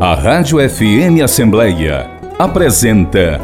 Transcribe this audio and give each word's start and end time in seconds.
A 0.00 0.14
Rádio 0.14 0.58
FM 0.60 1.24
Assembleia 1.24 2.08
apresenta 2.38 3.40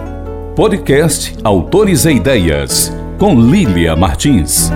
Podcast 0.54 1.37
Autores 1.42 2.04
e 2.04 2.12
Ideias, 2.12 2.92
com 3.19 3.34
Lília 3.34 3.96
Martins. 3.96 4.71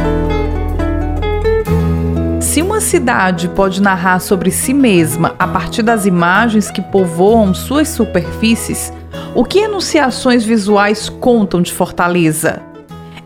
Se 2.40 2.62
uma 2.62 2.80
cidade 2.80 3.46
pode 3.46 3.80
narrar 3.80 4.18
sobre 4.18 4.50
si 4.50 4.74
mesma 4.74 5.36
a 5.38 5.46
partir 5.46 5.82
das 5.82 6.04
imagens 6.04 6.68
que 6.68 6.82
povoam 6.82 7.54
suas 7.54 7.86
superfícies, 7.86 8.92
o 9.32 9.44
que 9.44 9.60
enunciações 9.60 10.44
visuais 10.44 11.08
contam 11.08 11.62
de 11.62 11.72
Fortaleza? 11.72 12.67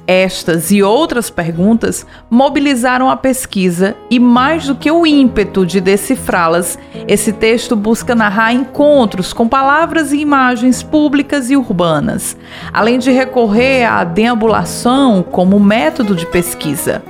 Estas 0.07 0.73
e 0.73 0.82
outras 0.82 1.30
perguntas 1.30 2.05
mobilizaram 2.29 3.09
a 3.09 3.16
pesquisa 3.16 3.95
e, 4.11 4.18
mais 4.18 4.67
do 4.67 4.75
que 4.75 4.91
o 4.91 5.07
ímpeto 5.07 5.64
de 5.64 5.80
decifrá-las, 5.80 6.77
esse 7.07 7.32
texto 7.32 7.77
busca 7.77 8.14
narrar 8.14 8.53
encontros 8.53 9.32
com 9.32 9.46
palavras 9.46 10.13
e 10.13 10.18
imagens 10.18 10.82
públicas 10.82 11.50
e 11.50 11.57
urbanas, 11.57 12.36
além 12.72 12.99
de 12.99 13.13
recorrer 13.13 13.85
à 13.85 14.03
deambulação 14.03 15.22
como 15.22 15.61
método 15.61 16.16
de 16.16 16.27
pesquisa. 16.27 17.03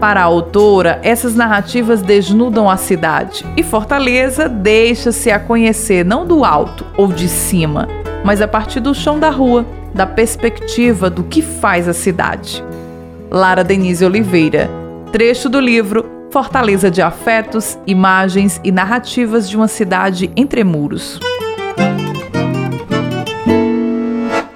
Para 0.00 0.22
a 0.22 0.24
autora, 0.24 0.98
essas 1.02 1.36
narrativas 1.36 2.00
desnudam 2.00 2.70
a 2.70 2.76
cidade 2.78 3.44
e 3.54 3.62
Fortaleza 3.62 4.48
deixa-se 4.48 5.30
a 5.30 5.38
conhecer 5.38 6.04
não 6.04 6.26
do 6.26 6.42
alto 6.42 6.86
ou 6.96 7.08
de 7.08 7.28
cima, 7.28 7.86
mas 8.24 8.40
a 8.40 8.48
partir 8.48 8.80
do 8.80 8.94
chão 8.94 9.18
da 9.18 9.30
rua 9.30 9.66
da 9.94 10.06
perspectiva 10.06 11.10
do 11.10 11.24
que 11.24 11.42
faz 11.42 11.88
a 11.88 11.92
cidade. 11.92 12.64
Lara 13.30 13.64
Denise 13.64 14.04
Oliveira, 14.04 14.70
trecho 15.12 15.48
do 15.48 15.60
livro 15.60 16.04
Fortaleza 16.30 16.90
de 16.90 17.02
Afetos, 17.02 17.78
Imagens 17.86 18.60
e 18.62 18.70
Narrativas 18.70 19.48
de 19.48 19.56
uma 19.56 19.66
Cidade 19.66 20.30
entre 20.36 20.62
Muros. 20.62 21.18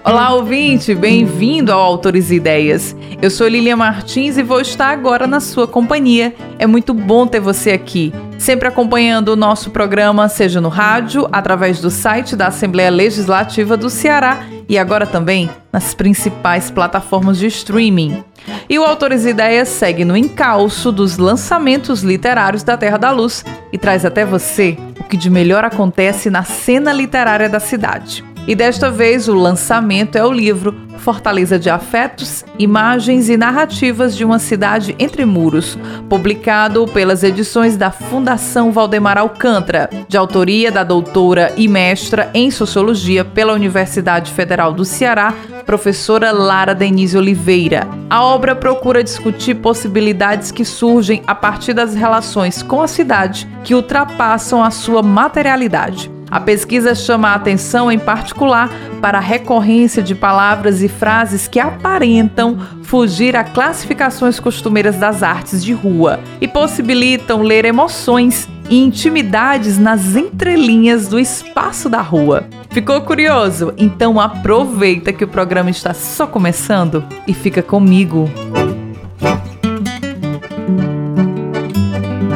Olá, 0.06 0.34
ouvinte, 0.34 0.94
bem-vindo 0.94 1.72
ao 1.72 1.80
Autores 1.80 2.30
e 2.30 2.34
Ideias. 2.34 2.94
Eu 3.22 3.30
sou 3.30 3.48
Lilian 3.48 3.76
Martins 3.76 4.36
e 4.36 4.42
vou 4.42 4.60
estar 4.60 4.90
agora 4.90 5.26
na 5.26 5.40
sua 5.40 5.66
companhia. 5.66 6.34
É 6.58 6.66
muito 6.66 6.92
bom 6.92 7.26
ter 7.26 7.40
você 7.40 7.70
aqui, 7.70 8.12
sempre 8.36 8.68
acompanhando 8.68 9.28
o 9.28 9.36
nosso 9.36 9.70
programa, 9.70 10.28
seja 10.28 10.60
no 10.60 10.68
rádio, 10.68 11.26
através 11.32 11.80
do 11.80 11.90
site 11.90 12.36
da 12.36 12.48
Assembleia 12.48 12.90
Legislativa 12.90 13.78
do 13.78 13.88
Ceará 13.88 14.44
e 14.68 14.76
agora 14.76 15.06
também 15.06 15.48
nas 15.72 15.94
principais 15.94 16.70
plataformas 16.70 17.38
de 17.38 17.46
streaming. 17.46 18.22
E 18.68 18.78
o 18.78 18.84
Autores 18.84 19.24
e 19.24 19.30
Ideias 19.30 19.68
segue 19.68 20.04
no 20.04 20.14
encalço 20.14 20.92
dos 20.92 21.16
lançamentos 21.16 22.02
literários 22.02 22.62
da 22.62 22.76
Terra 22.76 22.98
da 22.98 23.10
Luz 23.10 23.42
e 23.72 23.78
traz 23.78 24.04
até 24.04 24.26
você 24.26 24.76
o 25.00 25.04
que 25.04 25.16
de 25.16 25.30
melhor 25.30 25.64
acontece 25.64 26.28
na 26.28 26.44
cena 26.44 26.92
literária 26.92 27.48
da 27.48 27.58
cidade. 27.58 28.33
E 28.46 28.54
desta 28.54 28.90
vez 28.90 29.26
o 29.26 29.34
lançamento 29.34 30.16
é 30.16 30.24
o 30.24 30.30
livro 30.30 30.74
Fortaleza 30.98 31.58
de 31.58 31.70
Afetos, 31.70 32.44
Imagens 32.58 33.30
e 33.30 33.36
Narrativas 33.38 34.14
de 34.14 34.22
uma 34.22 34.38
Cidade 34.38 34.94
Entre 34.98 35.24
Muros, 35.24 35.78
publicado 36.10 36.86
pelas 36.86 37.22
edições 37.22 37.76
da 37.76 37.90
Fundação 37.90 38.70
Valdemar 38.70 39.16
Alcântara, 39.16 39.88
de 40.08 40.16
autoria 40.16 40.70
da 40.70 40.84
doutora 40.84 41.52
e 41.56 41.66
mestra 41.66 42.30
em 42.34 42.50
Sociologia 42.50 43.24
pela 43.24 43.54
Universidade 43.54 44.30
Federal 44.30 44.74
do 44.74 44.84
Ceará, 44.84 45.32
professora 45.64 46.30
Lara 46.30 46.74
Denise 46.74 47.16
Oliveira. 47.16 47.88
A 48.10 48.22
obra 48.22 48.54
procura 48.54 49.02
discutir 49.02 49.54
possibilidades 49.54 50.50
que 50.50 50.66
surgem 50.66 51.22
a 51.26 51.34
partir 51.34 51.72
das 51.72 51.94
relações 51.94 52.62
com 52.62 52.82
a 52.82 52.88
cidade 52.88 53.48
que 53.62 53.74
ultrapassam 53.74 54.62
a 54.62 54.70
sua 54.70 55.02
materialidade. 55.02 56.12
A 56.30 56.40
pesquisa 56.40 56.94
chama 56.94 57.28
a 57.28 57.34
atenção, 57.34 57.90
em 57.90 57.98
particular, 57.98 58.70
para 59.00 59.18
a 59.18 59.20
recorrência 59.20 60.02
de 60.02 60.14
palavras 60.14 60.82
e 60.82 60.88
frases 60.88 61.46
que 61.46 61.60
aparentam 61.60 62.58
fugir 62.82 63.36
a 63.36 63.44
classificações 63.44 64.40
costumeiras 64.40 64.96
das 64.96 65.22
artes 65.22 65.64
de 65.64 65.72
rua 65.72 66.20
e 66.40 66.48
possibilitam 66.48 67.42
ler 67.42 67.64
emoções 67.64 68.48
e 68.68 68.78
intimidades 68.78 69.78
nas 69.78 70.16
entrelinhas 70.16 71.08
do 71.08 71.18
espaço 71.18 71.88
da 71.88 72.00
rua. 72.00 72.44
Ficou 72.70 73.00
curioso? 73.02 73.72
Então 73.76 74.18
aproveita 74.18 75.12
que 75.12 75.24
o 75.24 75.28
programa 75.28 75.70
está 75.70 75.92
só 75.92 76.26
começando 76.26 77.04
e 77.26 77.34
fica 77.34 77.62
comigo. 77.62 78.30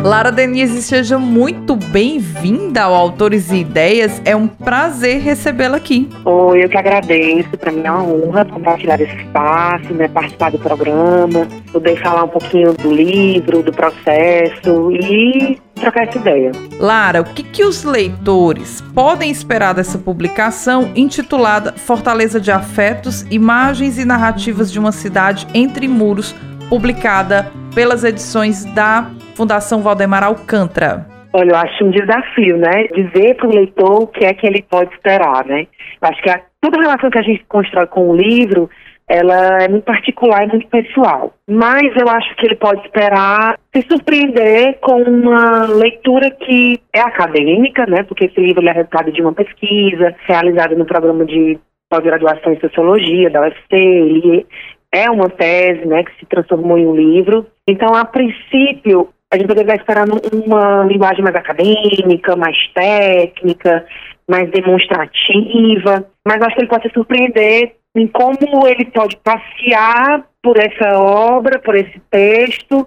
Lara 0.02 0.30
Denise, 0.30 0.80
seja 0.80 1.18
muito 1.18 1.74
bem-vinda 1.74 2.82
ao 2.82 2.94
Autores 2.94 3.50
e 3.50 3.56
Ideias. 3.56 4.22
É 4.24 4.34
um 4.34 4.46
prazer 4.46 5.20
recebê-la 5.20 5.76
aqui. 5.76 6.08
Oi, 6.24 6.64
eu 6.64 6.68
que 6.68 6.76
agradeço. 6.76 7.50
Para 7.58 7.72
mim 7.72 7.82
é 7.84 7.90
uma 7.90 8.04
honra 8.04 8.44
compartilhar 8.44 9.00
esse 9.00 9.14
espaço, 9.16 9.92
né, 9.92 10.06
participar 10.06 10.52
do 10.52 10.58
programa, 10.58 11.48
poder 11.72 12.00
falar 12.00 12.24
um 12.24 12.28
pouquinho 12.28 12.72
do 12.74 12.92
livro, 12.94 13.62
do 13.62 13.72
processo 13.72 14.92
e 14.92 15.58
trocar 15.74 16.06
essa 16.08 16.18
ideia. 16.18 16.52
Lara, 16.78 17.20
o 17.20 17.24
que, 17.24 17.42
que 17.42 17.64
os 17.64 17.82
leitores 17.82 18.80
podem 18.94 19.30
esperar 19.30 19.74
dessa 19.74 19.98
publicação 19.98 20.92
intitulada 20.94 21.72
Fortaleza 21.72 22.40
de 22.40 22.52
Afetos, 22.52 23.26
Imagens 23.30 23.98
e 23.98 24.04
Narrativas 24.04 24.70
de 24.70 24.78
uma 24.78 24.92
Cidade 24.92 25.46
entre 25.52 25.88
Muros, 25.88 26.34
publicada 26.68 27.50
pelas 27.74 28.04
edições 28.04 28.64
da 28.64 29.10
Fundação 29.38 29.82
Valdemar 29.82 30.24
Alcântara? 30.24 31.06
Olha, 31.32 31.50
eu 31.50 31.56
acho 31.56 31.84
um 31.84 31.92
desafio, 31.92 32.58
né? 32.58 32.88
Dizer 32.92 33.36
para 33.36 33.46
o 33.46 33.54
leitor 33.54 34.02
o 34.02 34.06
que 34.08 34.24
é 34.24 34.34
que 34.34 34.44
ele 34.44 34.66
pode 34.68 34.92
esperar, 34.92 35.44
né? 35.46 35.68
Eu 36.02 36.08
acho 36.08 36.20
que 36.20 36.28
a, 36.28 36.40
toda 36.60 36.76
a 36.76 36.82
relação 36.82 37.08
que 37.08 37.20
a 37.20 37.22
gente 37.22 37.44
constrói 37.48 37.86
com 37.86 38.10
o 38.10 38.16
livro, 38.16 38.68
ela 39.06 39.62
é 39.62 39.68
muito 39.68 39.84
particular 39.84 40.42
e 40.42 40.48
muito 40.48 40.66
pessoal. 40.66 41.32
Mas 41.48 41.84
eu 41.94 42.08
acho 42.08 42.34
que 42.34 42.46
ele 42.46 42.56
pode 42.56 42.84
esperar 42.84 43.56
se 43.72 43.86
surpreender 43.88 44.80
com 44.80 45.02
uma 45.02 45.66
leitura 45.66 46.32
que 46.32 46.80
é 46.92 46.98
acadêmica, 46.98 47.86
né? 47.86 48.02
Porque 48.02 48.24
esse 48.24 48.40
livro 48.40 48.66
é 48.66 48.72
resultado 48.72 49.12
de 49.12 49.22
uma 49.22 49.32
pesquisa 49.32 50.16
realizada 50.26 50.74
no 50.74 50.84
programa 50.84 51.24
de 51.24 51.60
pós-graduação 51.88 52.54
em 52.54 52.60
Sociologia 52.60 53.30
da 53.30 53.42
UFC. 53.42 53.76
Ele 53.76 54.46
é 54.92 55.08
uma 55.08 55.28
tese, 55.28 55.86
né, 55.86 56.02
que 56.02 56.18
se 56.18 56.26
transformou 56.26 56.78
em 56.78 56.86
um 56.86 56.96
livro. 56.96 57.46
Então, 57.68 57.94
a 57.94 58.04
princípio, 58.04 59.10
a 59.30 59.36
gente 59.36 59.46
poderia 59.46 59.74
esperar 59.74 60.06
uma 60.08 60.84
linguagem 60.84 61.22
mais 61.22 61.36
acadêmica, 61.36 62.34
mais 62.34 62.56
técnica, 62.74 63.86
mais 64.28 64.50
demonstrativa, 64.50 66.06
mas 66.26 66.42
acho 66.42 66.54
que 66.54 66.62
ele 66.62 66.68
pode 66.68 66.88
se 66.88 66.94
surpreender 66.94 67.76
em 67.94 68.06
como 68.06 68.66
ele 68.66 68.86
pode 68.86 69.16
passear 69.18 70.24
por 70.42 70.56
essa 70.58 70.98
obra, 70.98 71.58
por 71.58 71.74
esse 71.74 72.00
texto 72.10 72.86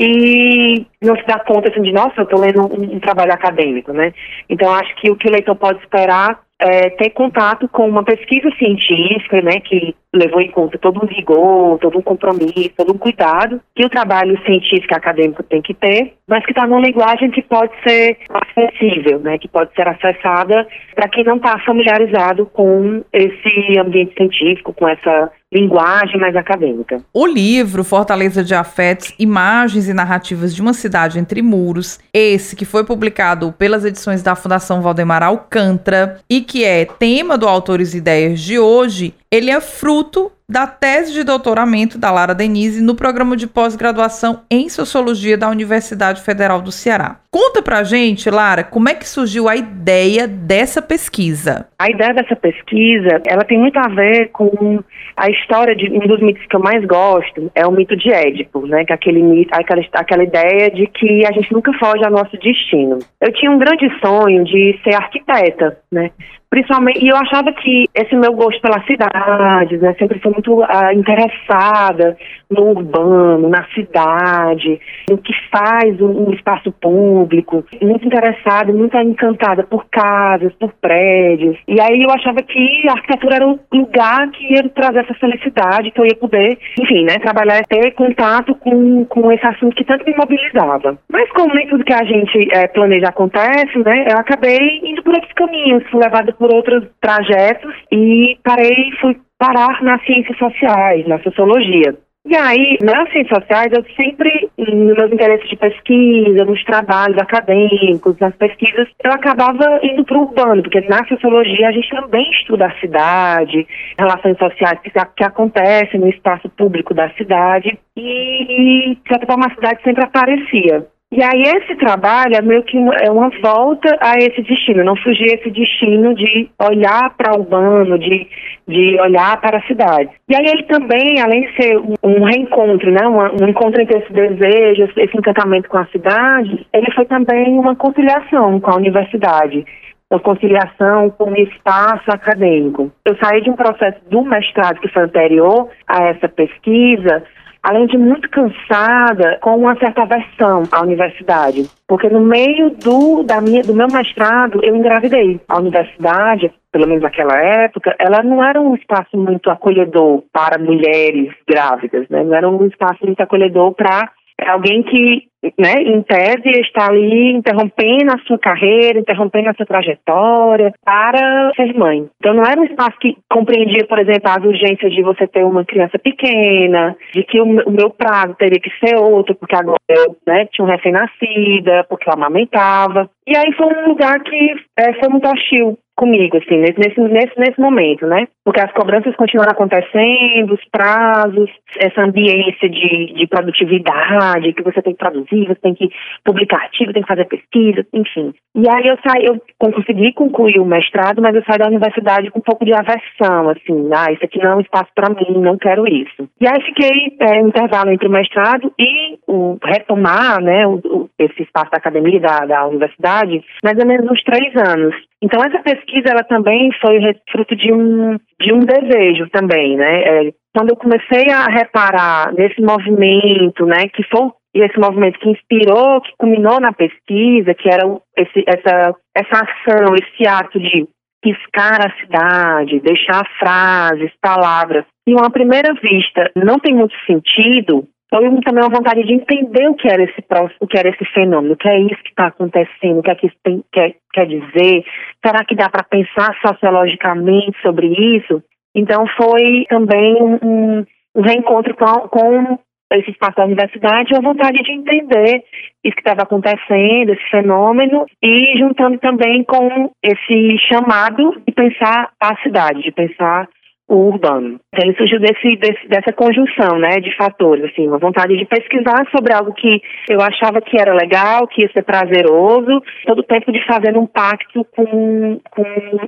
e 0.00 0.86
não 1.02 1.16
se 1.16 1.26
dá 1.26 1.38
conta 1.40 1.70
assim 1.70 1.82
de, 1.82 1.92
nossa, 1.92 2.14
eu 2.18 2.24
estou 2.24 2.40
lendo 2.40 2.62
um, 2.62 2.96
um, 2.96 3.00
trabalho 3.00 3.32
acadêmico, 3.32 3.92
né? 3.92 4.12
Então 4.48 4.72
acho 4.72 4.94
que 4.96 5.10
o 5.10 5.16
que 5.16 5.28
o 5.28 5.32
leitor 5.32 5.56
pode 5.56 5.80
esperar 5.80 6.40
é 6.58 6.90
ter 6.90 7.10
contato 7.10 7.68
com 7.68 7.88
uma 7.88 8.02
pesquisa 8.02 8.50
científica, 8.56 9.42
né, 9.42 9.60
que 9.60 9.94
levou 10.14 10.40
em 10.40 10.50
conta 10.50 10.78
todo 10.78 11.02
um 11.02 11.06
rigor, 11.06 11.78
todo 11.78 11.98
um 11.98 12.02
compromisso, 12.02 12.72
todo 12.76 12.94
um 12.94 12.98
cuidado 12.98 13.60
que 13.74 13.84
o 13.84 13.90
trabalho 13.90 14.40
científico 14.44 14.94
e 14.94 14.96
acadêmico 14.96 15.42
tem 15.42 15.60
que 15.60 15.74
ter, 15.74 16.14
mas 16.26 16.44
que 16.44 16.52
está 16.52 16.66
numa 16.66 16.80
linguagem 16.80 17.30
que 17.30 17.42
pode 17.42 17.72
ser 17.86 18.16
acessível, 18.30 19.20
né, 19.20 19.36
que 19.38 19.48
pode 19.48 19.74
ser 19.74 19.86
acessada 19.86 20.66
para 20.94 21.08
quem 21.08 21.24
não 21.24 21.36
está 21.36 21.58
familiarizado 21.60 22.46
com 22.46 23.04
esse 23.12 23.78
ambiente 23.78 24.14
científico, 24.14 24.72
com 24.72 24.88
essa 24.88 25.30
linguagem 25.52 26.18
mais 26.18 26.34
acadêmica. 26.34 27.00
O 27.12 27.26
livro 27.26 27.84
Fortaleza 27.84 28.42
de 28.42 28.54
Afetos, 28.54 29.14
Imagens 29.18 29.88
e 29.88 29.94
Narrativas 29.94 30.54
de 30.54 30.60
uma 30.60 30.72
Cidade 30.72 31.18
entre 31.18 31.40
Muros, 31.40 32.00
esse 32.12 32.56
que 32.56 32.64
foi 32.64 32.84
publicado 32.84 33.52
pelas 33.52 33.84
edições 33.84 34.22
da 34.22 34.34
Fundação 34.34 34.82
Valdemar 34.82 35.22
Alcântara 35.22 36.18
e 36.28 36.40
que 36.40 36.64
é 36.64 36.84
tema 36.84 37.38
do 37.38 37.46
Autores 37.46 37.94
e 37.94 37.98
Ideias 37.98 38.40
de 38.40 38.58
hoje, 38.58 39.14
ele 39.30 39.50
é 39.50 39.60
fruto 39.60 40.32
da 40.48 40.64
tese 40.64 41.12
de 41.12 41.24
doutoramento 41.24 41.98
da 41.98 42.10
Lara 42.12 42.32
Denise 42.32 42.80
no 42.80 42.94
programa 42.94 43.36
de 43.36 43.48
pós-graduação 43.48 44.42
em 44.48 44.68
Sociologia 44.68 45.36
da 45.36 45.50
Universidade 45.50 46.22
Federal 46.22 46.62
do 46.62 46.70
Ceará. 46.70 47.16
Conta 47.32 47.60
pra 47.60 47.82
gente, 47.82 48.30
Lara, 48.30 48.62
como 48.62 48.88
é 48.88 48.94
que 48.94 49.08
surgiu 49.08 49.48
a 49.48 49.56
ideia 49.56 50.28
dessa 50.28 50.80
pesquisa? 50.80 51.66
A 51.78 51.90
ideia 51.90 52.14
dessa 52.14 52.36
pesquisa, 52.36 53.20
ela 53.26 53.44
tem 53.44 53.58
muito 53.58 53.76
a 53.76 53.88
ver 53.88 54.28
com 54.28 54.82
a 55.16 55.28
história 55.30 55.74
de 55.74 55.90
um 55.90 56.06
dos 56.06 56.20
mitos 56.20 56.46
que 56.46 56.54
eu 56.54 56.60
mais 56.60 56.84
gosto, 56.84 57.50
é 57.54 57.66
o 57.66 57.72
mito 57.72 57.96
de 57.96 58.12
Édipo, 58.12 58.66
né? 58.66 58.84
Que 58.84 58.92
é 58.92 58.94
aquele 58.94 59.22
mito, 59.22 59.50
aquela, 59.52 59.82
aquela 59.94 60.22
ideia 60.22 60.70
de 60.70 60.86
que 60.86 61.26
a 61.26 61.32
gente 61.32 61.52
nunca 61.52 61.72
foge 61.72 62.04
ao 62.04 62.10
nosso 62.10 62.36
destino. 62.38 63.00
Eu 63.20 63.32
tinha 63.32 63.50
um 63.50 63.58
grande 63.58 63.88
sonho 64.00 64.44
de 64.44 64.78
ser 64.84 64.94
arquiteta, 64.94 65.76
né? 65.90 66.12
Principalmente, 66.48 67.04
e 67.04 67.08
eu 67.08 67.16
achava 67.16 67.52
que 67.52 67.88
esse 67.94 68.14
meu 68.14 68.32
gosto 68.32 68.60
pelas 68.60 68.84
cidades, 68.86 69.80
né, 69.80 69.94
sempre 69.98 70.20
foi 70.20 70.32
muito 70.32 70.60
uh, 70.60 70.92
interessada 70.94 72.16
no 72.48 72.70
urbano, 72.70 73.48
na 73.48 73.64
cidade, 73.74 74.80
no 75.10 75.18
que 75.18 75.32
faz 75.50 76.00
um, 76.00 76.28
um 76.28 76.32
espaço 76.32 76.70
público, 76.70 77.64
muito 77.82 78.06
interessada, 78.06 78.72
muito 78.72 78.96
encantada 78.96 79.64
por 79.64 79.86
casas, 79.90 80.52
por 80.54 80.72
prédios. 80.80 81.58
E 81.66 81.80
aí 81.80 82.02
eu 82.02 82.10
achava 82.10 82.40
que 82.42 82.88
a 82.88 82.92
arquitetura 82.92 83.36
era 83.36 83.46
um 83.46 83.58
lugar 83.72 84.30
que 84.30 84.54
ia 84.54 84.68
trazer 84.68 85.00
essa 85.00 85.14
felicidade, 85.14 85.90
que 85.90 86.00
eu 86.00 86.06
ia 86.06 86.16
poder, 86.16 86.58
enfim, 86.80 87.04
né, 87.04 87.18
trabalhar, 87.18 87.62
ter 87.68 87.90
contato 87.92 88.54
com, 88.54 89.04
com 89.06 89.32
esse 89.32 89.46
assunto 89.46 89.74
que 89.74 89.84
tanto 89.84 90.04
me 90.04 90.14
mobilizava. 90.16 90.96
Mas 91.10 91.28
como 91.32 91.52
nem 91.54 91.66
tudo 91.66 91.84
que 91.84 91.92
a 91.92 92.04
gente 92.04 92.48
é, 92.54 92.68
planeja 92.68 93.08
acontece, 93.08 93.76
né, 93.78 94.06
eu 94.08 94.18
acabei 94.18 94.80
indo 94.84 95.02
por 95.02 95.14
outros 95.14 95.32
caminhos, 95.32 95.82
fui 95.90 96.00
levada 96.00 96.35
por 96.36 96.52
outros 96.52 96.84
trajetos 97.00 97.74
e 97.90 98.38
parei, 98.42 98.90
fui 99.00 99.16
parar 99.38 99.82
nas 99.82 100.02
ciências 100.04 100.36
sociais, 100.38 101.06
na 101.06 101.18
sociologia. 101.22 101.96
E 102.28 102.34
aí, 102.34 102.76
nas 102.82 103.08
ciências 103.12 103.38
sociais, 103.38 103.72
eu 103.72 103.84
sempre, 103.94 104.50
nos 104.58 104.96
meus 104.96 105.12
interesses 105.12 105.48
de 105.48 105.54
pesquisa, 105.54 106.44
nos 106.44 106.62
trabalhos 106.64 107.16
acadêmicos, 107.18 108.18
nas 108.18 108.34
pesquisas, 108.34 108.88
eu 109.04 109.12
acabava 109.12 109.78
indo 109.80 110.04
para 110.04 110.18
o 110.18 110.22
urbano, 110.22 110.60
porque 110.60 110.80
na 110.88 111.06
sociologia 111.06 111.68
a 111.68 111.70
gente 111.70 111.88
também 111.88 112.28
estuda 112.32 112.66
a 112.66 112.80
cidade, 112.80 113.64
relações 113.96 114.36
sociais 114.38 114.80
que, 114.80 114.90
que 114.90 115.24
acontecem 115.24 116.00
no 116.00 116.08
espaço 116.08 116.48
público 116.48 116.92
da 116.92 117.10
cidade, 117.10 117.78
e, 117.96 118.96
de 118.96 119.08
certa 119.08 119.24
forma, 119.24 119.46
a 119.46 119.54
cidade 119.54 119.80
sempre 119.84 120.04
aparecia. 120.04 120.84
E 121.12 121.22
aí 121.22 121.42
esse 121.42 121.76
trabalho 121.76 122.34
é 122.34 122.42
meio 122.42 122.64
que 122.64 122.76
é 123.00 123.10
uma 123.10 123.30
volta 123.40 123.96
a 124.00 124.14
esse 124.18 124.42
destino, 124.42 124.82
não 124.82 124.96
fugir 124.96 125.26
esse 125.26 125.50
destino 125.50 126.12
de 126.16 126.50
olhar 126.60 127.14
para 127.16 127.32
o 127.32 127.42
urbano, 127.42 127.96
de, 127.96 128.26
de 128.66 129.00
olhar 129.00 129.40
para 129.40 129.58
a 129.58 129.66
cidade. 129.68 130.10
E 130.28 130.34
aí 130.34 130.44
ele 130.44 130.64
também, 130.64 131.20
além 131.20 131.42
de 131.42 131.62
ser 131.62 131.78
um, 131.78 132.24
reencontro, 132.24 132.90
né, 132.90 133.06
um, 133.06 133.44
um 133.44 133.48
encontro 133.48 133.80
entre 133.80 133.98
esse 133.98 134.12
desejo, 134.12 134.92
esse 134.96 135.16
encantamento 135.16 135.68
com 135.68 135.78
a 135.78 135.86
cidade, 135.86 136.66
ele 136.72 136.90
foi 136.92 137.04
também 137.04 137.56
uma 137.56 137.76
conciliação 137.76 138.58
com 138.58 138.70
a 138.72 138.76
universidade 138.76 139.64
uma 140.08 140.20
conciliação 140.20 141.10
com 141.10 141.32
o 141.32 141.36
espaço 141.36 142.08
acadêmico. 142.12 142.92
Eu 143.04 143.16
saí 143.16 143.42
de 143.42 143.50
um 143.50 143.56
processo 143.56 143.98
do 144.08 144.22
mestrado 144.22 144.80
que 144.80 144.88
foi 144.88 145.02
anterior 145.02 145.68
a 145.86 146.04
essa 146.04 146.28
pesquisa, 146.28 147.24
além 147.66 147.86
de 147.86 147.98
muito 147.98 148.30
cansada, 148.30 149.38
com 149.42 149.56
uma 149.56 149.76
certa 149.76 150.02
aversão 150.02 150.62
à 150.70 150.82
universidade. 150.82 151.68
Porque 151.88 152.08
no 152.08 152.20
meio 152.20 152.70
do, 152.70 153.24
da 153.24 153.40
minha, 153.40 153.60
do 153.60 153.74
meu 153.74 153.88
mestrado, 153.88 154.60
eu 154.62 154.76
engravidei. 154.76 155.40
A 155.48 155.58
universidade, 155.58 156.52
pelo 156.70 156.86
menos 156.86 157.02
naquela 157.02 157.36
época, 157.36 157.92
ela 157.98 158.22
não 158.22 158.42
era 158.44 158.60
um 158.60 158.76
espaço 158.76 159.16
muito 159.16 159.50
acolhedor 159.50 160.22
para 160.32 160.62
mulheres 160.62 161.34
grávidas, 161.48 162.08
né? 162.08 162.22
Não 162.22 162.36
era 162.36 162.48
um 162.48 162.66
espaço 162.66 163.04
muito 163.04 163.20
acolhedor 163.20 163.74
para 163.74 164.12
alguém 164.44 164.82
que 164.82 165.28
né, 165.58 165.74
em 165.82 166.02
tese, 166.02 166.60
está 166.60 166.86
ali 166.86 167.32
interrompendo 167.32 168.12
a 168.12 168.18
sua 168.26 168.38
carreira, 168.38 168.98
interrompendo 168.98 169.50
a 169.50 169.54
sua 169.54 169.66
trajetória 169.66 170.72
para 170.84 171.52
ser 171.54 171.74
mãe. 171.74 172.08
Então, 172.18 172.34
não 172.34 172.42
era 172.42 172.60
um 172.60 172.64
espaço 172.64 172.98
que 173.00 173.16
compreendia, 173.30 173.86
por 173.86 173.98
exemplo, 173.98 174.30
as 174.30 174.44
urgências 174.44 174.92
de 174.92 175.02
você 175.02 175.26
ter 175.26 175.44
uma 175.44 175.64
criança 175.64 175.98
pequena, 175.98 176.96
de 177.12 177.22
que 177.22 177.40
o 177.40 177.46
meu 177.46 177.90
prazo 177.90 178.34
teria 178.34 178.60
que 178.60 178.70
ser 178.84 178.96
outro, 178.96 179.34
porque 179.34 179.54
agora 179.54 179.78
eu 179.88 180.16
né, 180.26 180.46
tinha 180.46 180.64
um 180.64 180.70
recém-nascida, 180.70 181.84
porque 181.88 182.08
eu 182.08 182.14
amamentava. 182.14 183.08
E 183.26 183.36
aí 183.36 183.52
foi 183.52 183.66
um 183.66 183.88
lugar 183.88 184.20
que 184.20 184.54
é, 184.78 184.92
foi 184.94 185.08
muito 185.08 185.28
hostil 185.28 185.78
comigo, 185.96 186.36
assim, 186.36 186.58
nesse, 186.58 186.78
nesse, 186.78 187.38
nesse 187.38 187.60
momento, 187.60 188.06
né? 188.06 188.28
Porque 188.44 188.60
as 188.60 188.70
cobranças 188.72 189.16
continuam 189.16 189.48
acontecendo, 189.50 190.52
os 190.52 190.64
prazos, 190.70 191.50
essa 191.78 192.02
ambiência 192.02 192.68
de, 192.68 193.14
de 193.14 193.26
produtividade, 193.26 194.52
que 194.52 194.62
você 194.62 194.82
tem 194.82 194.92
que 194.92 194.98
produzir, 194.98 195.46
você 195.46 195.60
tem 195.60 195.74
que 195.74 195.88
publicar 196.22 196.58
artigo, 196.58 196.92
tem 196.92 197.02
que 197.02 197.08
fazer 197.08 197.24
pesquisa, 197.24 197.84
enfim. 197.92 198.34
E 198.54 198.68
aí 198.68 198.86
eu 198.86 198.98
saí, 199.06 199.24
eu 199.24 199.40
consegui 199.58 200.12
concluir 200.12 200.60
o 200.60 200.66
mestrado, 200.66 201.22
mas 201.22 201.34
eu 201.34 201.42
saí 201.44 201.58
da 201.58 201.66
universidade 201.66 202.30
com 202.30 202.38
um 202.38 202.42
pouco 202.42 202.64
de 202.64 202.74
aversão, 202.74 203.48
assim, 203.48 203.90
ah, 203.92 204.12
isso 204.12 204.24
aqui 204.24 204.38
não 204.38 204.52
é 204.52 204.56
um 204.56 204.60
espaço 204.60 204.90
para 204.94 205.08
mim, 205.08 205.40
não 205.40 205.56
quero 205.56 205.86
isso. 205.88 206.28
E 206.40 206.46
aí 206.46 206.62
fiquei 206.62 207.16
é, 207.20 207.42
um 207.42 207.48
intervalo 207.48 207.90
entre 207.90 208.06
o 208.06 208.10
mestrado 208.10 208.72
e 208.78 209.18
o 209.26 209.58
retomar, 209.64 210.42
né, 210.42 210.66
o, 210.66 210.74
o, 210.84 211.10
esse 211.18 211.42
espaço 211.42 211.70
da 211.70 211.78
academia, 211.78 212.20
da, 212.20 212.40
da 212.40 212.66
universidade, 212.66 213.42
mais 213.64 213.78
ou 213.78 213.86
menos 213.86 214.10
uns 214.10 214.22
três 214.22 214.54
anos. 214.56 214.94
Então 215.22 215.42
essa 215.42 215.62
pesquisa 215.62 215.85
ela 216.06 216.22
também 216.24 216.70
foi 216.80 216.98
fruto 217.30 217.54
de 217.56 217.72
um 217.72 218.16
de 218.40 218.52
um 218.52 218.60
desejo 218.60 219.28
também, 219.30 219.76
né? 219.76 220.02
É, 220.02 220.32
quando 220.54 220.70
eu 220.70 220.76
comecei 220.76 221.30
a 221.30 221.44
reparar 221.44 222.32
nesse 222.34 222.60
movimento, 222.60 223.66
né, 223.66 223.88
que 223.92 224.02
foi 224.04 224.30
esse 224.54 224.78
movimento 224.78 225.18
que 225.18 225.30
inspirou, 225.30 226.00
que 226.00 226.12
culminou 226.18 226.58
na 226.60 226.72
pesquisa, 226.72 227.54
que 227.54 227.68
era 227.68 227.86
esse, 228.16 228.44
essa 228.46 228.94
essa 229.14 229.44
ação, 229.44 229.94
esse 229.94 230.26
ato 230.26 230.58
de 230.58 230.86
piscar 231.22 231.86
a 231.86 231.92
cidade, 232.00 232.80
deixar 232.80 233.24
frases, 233.38 234.12
palavras. 234.20 234.84
E 235.08 235.12
uma 235.12 235.30
primeira 235.30 235.74
vista 235.74 236.30
não 236.36 236.58
tem 236.58 236.74
muito 236.74 236.94
sentido, 237.06 237.84
foi 238.08 238.40
também 238.42 238.62
uma 238.62 238.76
vontade 238.76 239.02
de 239.04 239.12
entender 239.12 239.68
o 239.68 239.74
que 239.74 239.88
era 239.88 240.02
esse 240.02 240.24
o 240.60 240.66
que 240.66 240.78
era 240.78 240.88
esse 240.88 241.04
fenômeno, 241.06 241.54
o 241.54 241.56
que 241.56 241.68
é 241.68 241.78
isso 241.80 242.02
que 242.02 242.10
está 242.10 242.28
acontecendo, 242.28 242.98
o 242.98 243.02
que 243.02 243.10
é 243.10 243.14
que 243.14 243.26
isso 243.26 243.36
tem, 243.42 243.64
quer, 243.72 243.94
quer 244.12 244.26
dizer, 244.26 244.84
será 245.24 245.44
que 245.44 245.56
dá 245.56 245.68
para 245.68 245.82
pensar 245.82 246.34
sociologicamente 246.40 247.60
sobre 247.62 247.88
isso? 248.16 248.42
Então 248.74 249.04
foi 249.16 249.66
também 249.68 250.22
um, 250.22 250.84
um 251.16 251.22
reencontro 251.22 251.74
com, 251.74 252.08
com 252.08 252.58
esse 252.92 253.10
espaço 253.10 253.36
da 253.36 253.44
universidade, 253.44 254.12
uma 254.14 254.32
vontade 254.32 254.62
de 254.62 254.72
entender 254.72 255.42
isso 255.82 255.96
que 255.96 256.00
estava 256.00 256.22
acontecendo, 256.22 257.12
esse 257.12 257.30
fenômeno, 257.30 258.06
e 258.22 258.56
juntando 258.58 258.98
também 258.98 259.42
com 259.44 259.90
esse 260.02 260.58
chamado 260.68 261.42
de 261.46 261.52
pensar 261.52 262.10
a 262.20 262.36
cidade, 262.42 262.82
de 262.82 262.92
pensar 262.92 263.48
o 263.88 264.08
urbano. 264.08 264.60
Então, 264.72 264.88
ele 264.88 264.96
surgiu 264.96 265.20
desse, 265.20 265.56
desse, 265.56 265.88
dessa 265.88 266.12
conjunção, 266.12 266.78
né, 266.78 266.96
de 267.00 267.14
fatores, 267.16 267.64
assim, 267.64 267.86
uma 267.86 267.98
vontade 267.98 268.36
de 268.36 268.44
pesquisar 268.44 269.06
sobre 269.14 269.32
algo 269.32 269.52
que 269.54 269.80
eu 270.08 270.20
achava 270.20 270.60
que 270.60 270.78
era 270.78 270.92
legal, 270.92 271.46
que 271.46 271.62
ia 271.62 271.70
ser 271.72 271.82
prazeroso, 271.82 272.82
todo 273.06 273.20
o 273.20 273.22
tempo 273.22 273.52
de 273.52 273.64
fazer 273.66 273.96
um 273.96 274.06
pacto 274.06 274.64
com, 274.76 275.40
com 275.50 275.64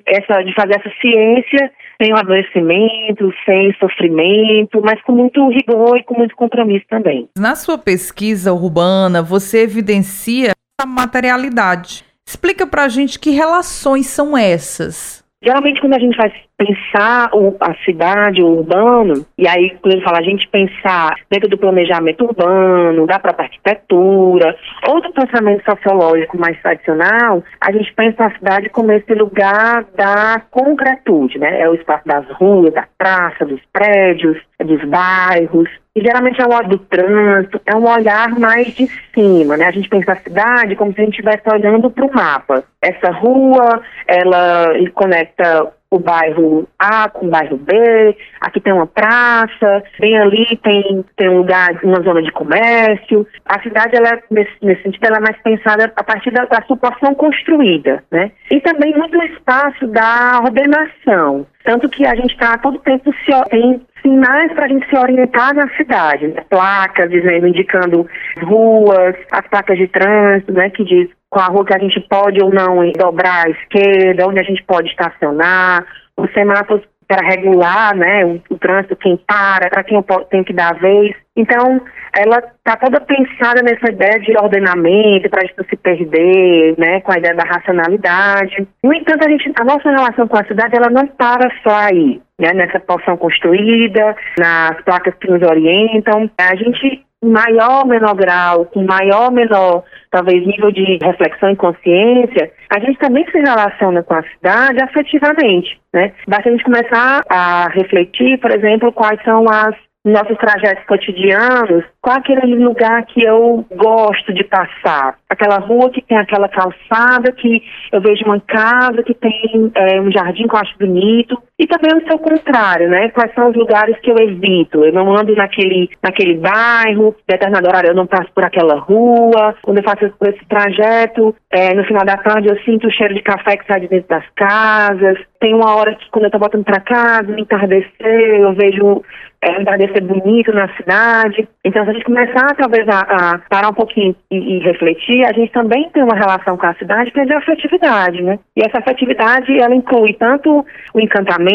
essa, 0.06 0.42
de 0.42 0.54
fazer 0.54 0.80
essa 0.80 0.90
ciência 1.00 1.70
sem 2.00 2.12
o 2.12 2.16
adoecimento, 2.16 3.32
sem 3.44 3.74
sofrimento, 3.80 4.80
mas 4.82 5.02
com 5.02 5.12
muito 5.12 5.48
rigor 5.48 5.96
e 5.98 6.04
com 6.04 6.14
muito 6.14 6.34
compromisso 6.36 6.86
também. 6.88 7.28
Na 7.36 7.56
sua 7.56 7.76
pesquisa 7.76 8.52
urbana, 8.52 9.20
você 9.20 9.62
evidencia 9.62 10.52
a 10.80 10.86
materialidade. 10.86 12.04
Explica 12.26 12.66
pra 12.66 12.88
gente 12.88 13.18
que 13.18 13.30
relações 13.30 14.06
são 14.06 14.36
essas. 14.36 15.17
Geralmente, 15.40 15.80
quando 15.80 15.94
a 15.94 16.00
gente 16.00 16.16
vai 16.16 16.32
pensar 16.56 17.30
o, 17.32 17.56
a 17.60 17.72
cidade, 17.84 18.42
o 18.42 18.58
urbano, 18.58 19.24
e 19.38 19.46
aí, 19.46 19.70
quando 19.80 19.94
ele 19.94 20.04
fala 20.04 20.18
a 20.18 20.22
gente 20.22 20.48
pensar 20.48 21.14
dentro 21.30 21.48
do 21.48 21.56
planejamento 21.56 22.24
urbano, 22.24 23.06
da 23.06 23.20
própria 23.20 23.44
arquitetura, 23.44 24.56
ou 24.88 25.00
do 25.00 25.12
pensamento 25.12 25.64
sociológico 25.64 26.36
mais 26.36 26.60
tradicional, 26.60 27.44
a 27.60 27.72
gente 27.72 27.92
pensa 27.94 28.24
a 28.24 28.32
cidade 28.32 28.68
como 28.70 28.90
esse 28.90 29.14
lugar 29.14 29.84
da 29.96 30.42
concretude, 30.50 31.38
né? 31.38 31.60
É 31.60 31.68
o 31.68 31.74
espaço 31.74 32.04
das 32.04 32.28
ruas, 32.32 32.74
da 32.74 32.88
praça, 32.98 33.44
dos 33.44 33.60
prédios, 33.72 34.36
dos 34.58 34.84
bairros. 34.86 35.68
E 35.98 36.00
geralmente 36.00 36.40
é 36.40 36.46
o 36.46 36.62
do 36.62 36.78
trânsito, 36.78 37.60
é 37.66 37.74
um 37.74 37.84
olhar 37.84 38.30
mais 38.38 38.68
de 38.68 38.86
cima, 39.12 39.56
né? 39.56 39.66
A 39.66 39.72
gente 39.72 39.88
pensa 39.88 40.12
a 40.12 40.16
cidade 40.16 40.76
como 40.76 40.94
se 40.94 41.00
a 41.00 41.04
gente 41.04 41.14
estivesse 41.14 41.42
olhando 41.52 41.90
para 41.90 42.06
o 42.06 42.14
mapa. 42.14 42.62
Essa 42.80 43.10
rua, 43.10 43.82
ela 44.06 44.68
conecta 44.94 45.72
o 45.90 45.98
bairro 45.98 46.68
A 46.78 47.08
com 47.08 47.26
o 47.26 47.30
bairro 47.30 47.56
B, 47.56 48.16
aqui 48.40 48.60
tem 48.60 48.72
uma 48.72 48.86
praça, 48.86 49.82
bem 49.98 50.18
ali 50.18 50.56
tem, 50.62 51.04
tem 51.16 51.28
um 51.30 51.38
lugar, 51.38 51.78
uma 51.82 52.02
zona 52.02 52.22
de 52.22 52.30
comércio. 52.30 53.26
A 53.46 53.60
cidade, 53.62 53.96
ela, 53.96 54.20
nesse, 54.30 54.52
nesse 54.62 54.82
sentido, 54.82 55.06
ela 55.06 55.16
é 55.16 55.20
mais 55.20 55.42
pensada 55.42 55.90
a 55.96 56.04
partir 56.04 56.30
da, 56.30 56.44
da 56.44 56.62
situação 56.62 57.14
construída, 57.14 58.04
né? 58.10 58.30
E 58.50 58.60
também 58.60 58.94
muito 58.96 59.16
espaço 59.24 59.86
da 59.86 60.40
ordenação. 60.44 61.46
Tanto 61.64 61.88
que 61.88 62.06
a 62.06 62.14
gente 62.14 62.32
está 62.32 62.58
todo 62.58 62.78
tempo 62.80 63.12
se, 63.24 63.50
tem 63.50 63.80
sinais 64.02 64.52
para 64.52 64.66
a 64.66 64.68
gente 64.68 64.88
se 64.88 64.96
orientar 64.96 65.54
na 65.54 65.68
cidade, 65.76 66.28
né? 66.28 66.44
placas 66.48 67.10
dizendo, 67.10 67.46
indicando 67.46 68.06
ruas, 68.42 69.16
as 69.30 69.46
placas 69.48 69.76
de 69.76 69.88
trânsito, 69.88 70.52
né, 70.52 70.70
que 70.70 70.84
diz 70.84 71.08
qual 71.30 71.44
a 71.44 71.48
rua 71.48 71.64
que 71.64 71.74
a 71.74 71.78
gente 71.78 72.00
pode 72.00 72.42
ou 72.42 72.50
não 72.50 72.90
dobrar 72.92 73.46
à 73.46 73.50
esquerda, 73.50 74.26
onde 74.26 74.40
a 74.40 74.44
gente 74.44 74.62
pode 74.64 74.88
estacionar, 74.88 75.84
os 76.16 76.32
semáforos 76.32 76.82
para 77.08 77.26
regular 77.26 77.96
né, 77.96 78.24
o, 78.26 78.40
o 78.50 78.58
trânsito, 78.58 78.94
quem 78.96 79.16
para, 79.16 79.70
para 79.70 79.82
quem 79.82 79.96
eu 79.96 80.24
tenho 80.26 80.44
que 80.44 80.52
dar 80.52 80.74
a 80.74 80.78
vez. 80.78 81.16
Então, 81.34 81.80
ela 82.14 82.38
está 82.38 82.76
toda 82.76 83.00
pensada 83.00 83.62
nessa 83.62 83.90
ideia 83.90 84.18
de 84.20 84.36
ordenamento, 84.36 85.30
para 85.30 85.40
a 85.42 85.46
gente 85.46 85.56
não 85.56 85.64
se 85.64 85.76
perder, 85.76 86.74
né, 86.76 87.00
com 87.00 87.12
a 87.12 87.18
ideia 87.18 87.34
da 87.34 87.44
racionalidade. 87.44 88.68
No 88.84 88.92
entanto, 88.92 89.26
a, 89.26 89.30
gente, 89.30 89.50
a 89.58 89.64
nossa 89.64 89.90
relação 89.90 90.28
com 90.28 90.36
a 90.36 90.44
cidade, 90.44 90.76
ela 90.76 90.90
não 90.90 91.06
para 91.06 91.50
só 91.62 91.74
aí, 91.74 92.20
né, 92.38 92.52
nessa 92.52 92.78
porção 92.78 93.16
construída, 93.16 94.14
nas 94.38 94.78
placas 94.82 95.14
que 95.14 95.30
nos 95.30 95.42
orientam. 95.42 96.30
A 96.36 96.54
gente 96.56 97.07
maior 97.22 97.82
ou 97.82 97.86
menor 97.86 98.14
grau, 98.14 98.64
com 98.66 98.84
maior 98.84 99.26
ou 99.26 99.30
menor, 99.32 99.84
talvez, 100.10 100.46
nível 100.46 100.70
de 100.70 100.98
reflexão 101.02 101.50
e 101.50 101.56
consciência, 101.56 102.50
a 102.70 102.80
gente 102.80 102.98
também 102.98 103.24
se 103.30 103.38
relaciona 103.38 104.02
com 104.02 104.14
a 104.14 104.22
cidade 104.22 104.82
afetivamente, 104.82 105.80
né? 105.92 106.12
Basta 106.26 106.48
a 106.48 106.52
gente 106.52 106.64
começar 106.64 107.22
a 107.28 107.68
refletir, 107.70 108.38
por 108.38 108.50
exemplo, 108.50 108.92
quais 108.92 109.22
são 109.24 109.44
as 109.48 109.74
nossos 110.04 110.36
trajetos 110.38 110.84
cotidianos, 110.86 111.84
qual 112.00 112.16
é 112.16 112.18
aquele 112.20 112.54
lugar 112.56 113.04
que 113.06 113.22
eu 113.22 113.64
gosto 113.74 114.32
de 114.32 114.44
passar? 114.44 115.16
Aquela 115.28 115.58
rua 115.58 115.90
que 115.90 116.02
tem 116.02 116.16
aquela 116.16 116.48
calçada, 116.48 117.32
que 117.32 117.62
eu 117.92 118.00
vejo 118.00 118.24
uma 118.24 118.40
casa 118.40 119.02
que 119.02 119.14
tem 119.14 119.70
é, 119.74 120.00
um 120.00 120.10
jardim 120.10 120.46
que 120.46 120.54
eu 120.54 120.60
acho 120.60 120.78
bonito. 120.78 121.40
E 121.58 121.66
também 121.66 121.90
o 121.92 122.06
seu 122.06 122.18
contrário, 122.20 122.88
né? 122.88 123.08
Quais 123.10 123.34
são 123.34 123.50
os 123.50 123.56
lugares 123.56 123.98
que 124.00 124.10
eu 124.10 124.16
evito? 124.16 124.84
Eu 124.84 124.92
não 124.92 125.12
ando 125.16 125.34
naquele, 125.34 125.90
naquele 126.00 126.36
bairro, 126.36 127.16
determinado 127.26 127.66
horário 127.66 127.90
eu 127.90 127.96
não 127.96 128.06
passo 128.06 128.30
por 128.32 128.44
aquela 128.44 128.78
rua. 128.78 129.56
Quando 129.62 129.78
eu 129.78 129.82
faço 129.82 130.04
esse 130.04 130.46
trajeto, 130.48 131.34
é, 131.50 131.74
no 131.74 131.84
final 131.84 132.04
da 132.04 132.16
tarde 132.16 132.48
eu 132.48 132.56
sinto 132.60 132.86
o 132.86 132.92
cheiro 132.92 133.12
de 133.12 133.22
café 133.22 133.56
que 133.56 133.66
sai 133.66 133.80
de 133.80 133.88
dentro 133.88 134.08
das 134.08 134.24
casas. 134.36 135.18
Tem 135.40 135.52
uma 135.52 135.74
hora 135.74 135.96
que 135.96 136.08
quando 136.12 136.26
eu 136.26 136.30
tô 136.30 136.38
voltando 136.38 136.64
para 136.64 136.80
casa, 136.80 137.24
no 137.24 137.40
entardecer, 137.40 138.40
eu 138.40 138.52
vejo 138.54 139.02
é, 139.40 139.60
entardecer 139.60 140.02
bonito 140.02 140.52
na 140.52 140.68
cidade. 140.76 141.48
Então, 141.64 141.84
se 141.84 141.90
a 141.90 141.92
gente 141.92 142.04
começar, 142.04 142.56
talvez, 142.56 142.86
a, 142.88 143.00
a 143.00 143.38
parar 143.48 143.68
um 143.68 143.74
pouquinho 143.74 144.14
e, 144.30 144.36
e, 144.36 144.58
refletir, 144.60 145.24
a 145.24 145.32
gente 145.32 145.52
também 145.52 145.88
tem 145.90 146.02
uma 146.02 146.16
relação 146.16 146.56
com 146.56 146.66
a 146.66 146.74
cidade 146.74 147.10
que 147.12 147.20
é 147.20 147.24
de 147.24 147.32
afetividade, 147.32 148.22
né? 148.22 148.38
E 148.56 148.60
essa 148.60 148.78
afetividade, 148.78 149.56
ela 149.60 149.74
inclui 149.74 150.14
tanto 150.14 150.64
o 150.92 151.00
encantamento, 151.00 151.47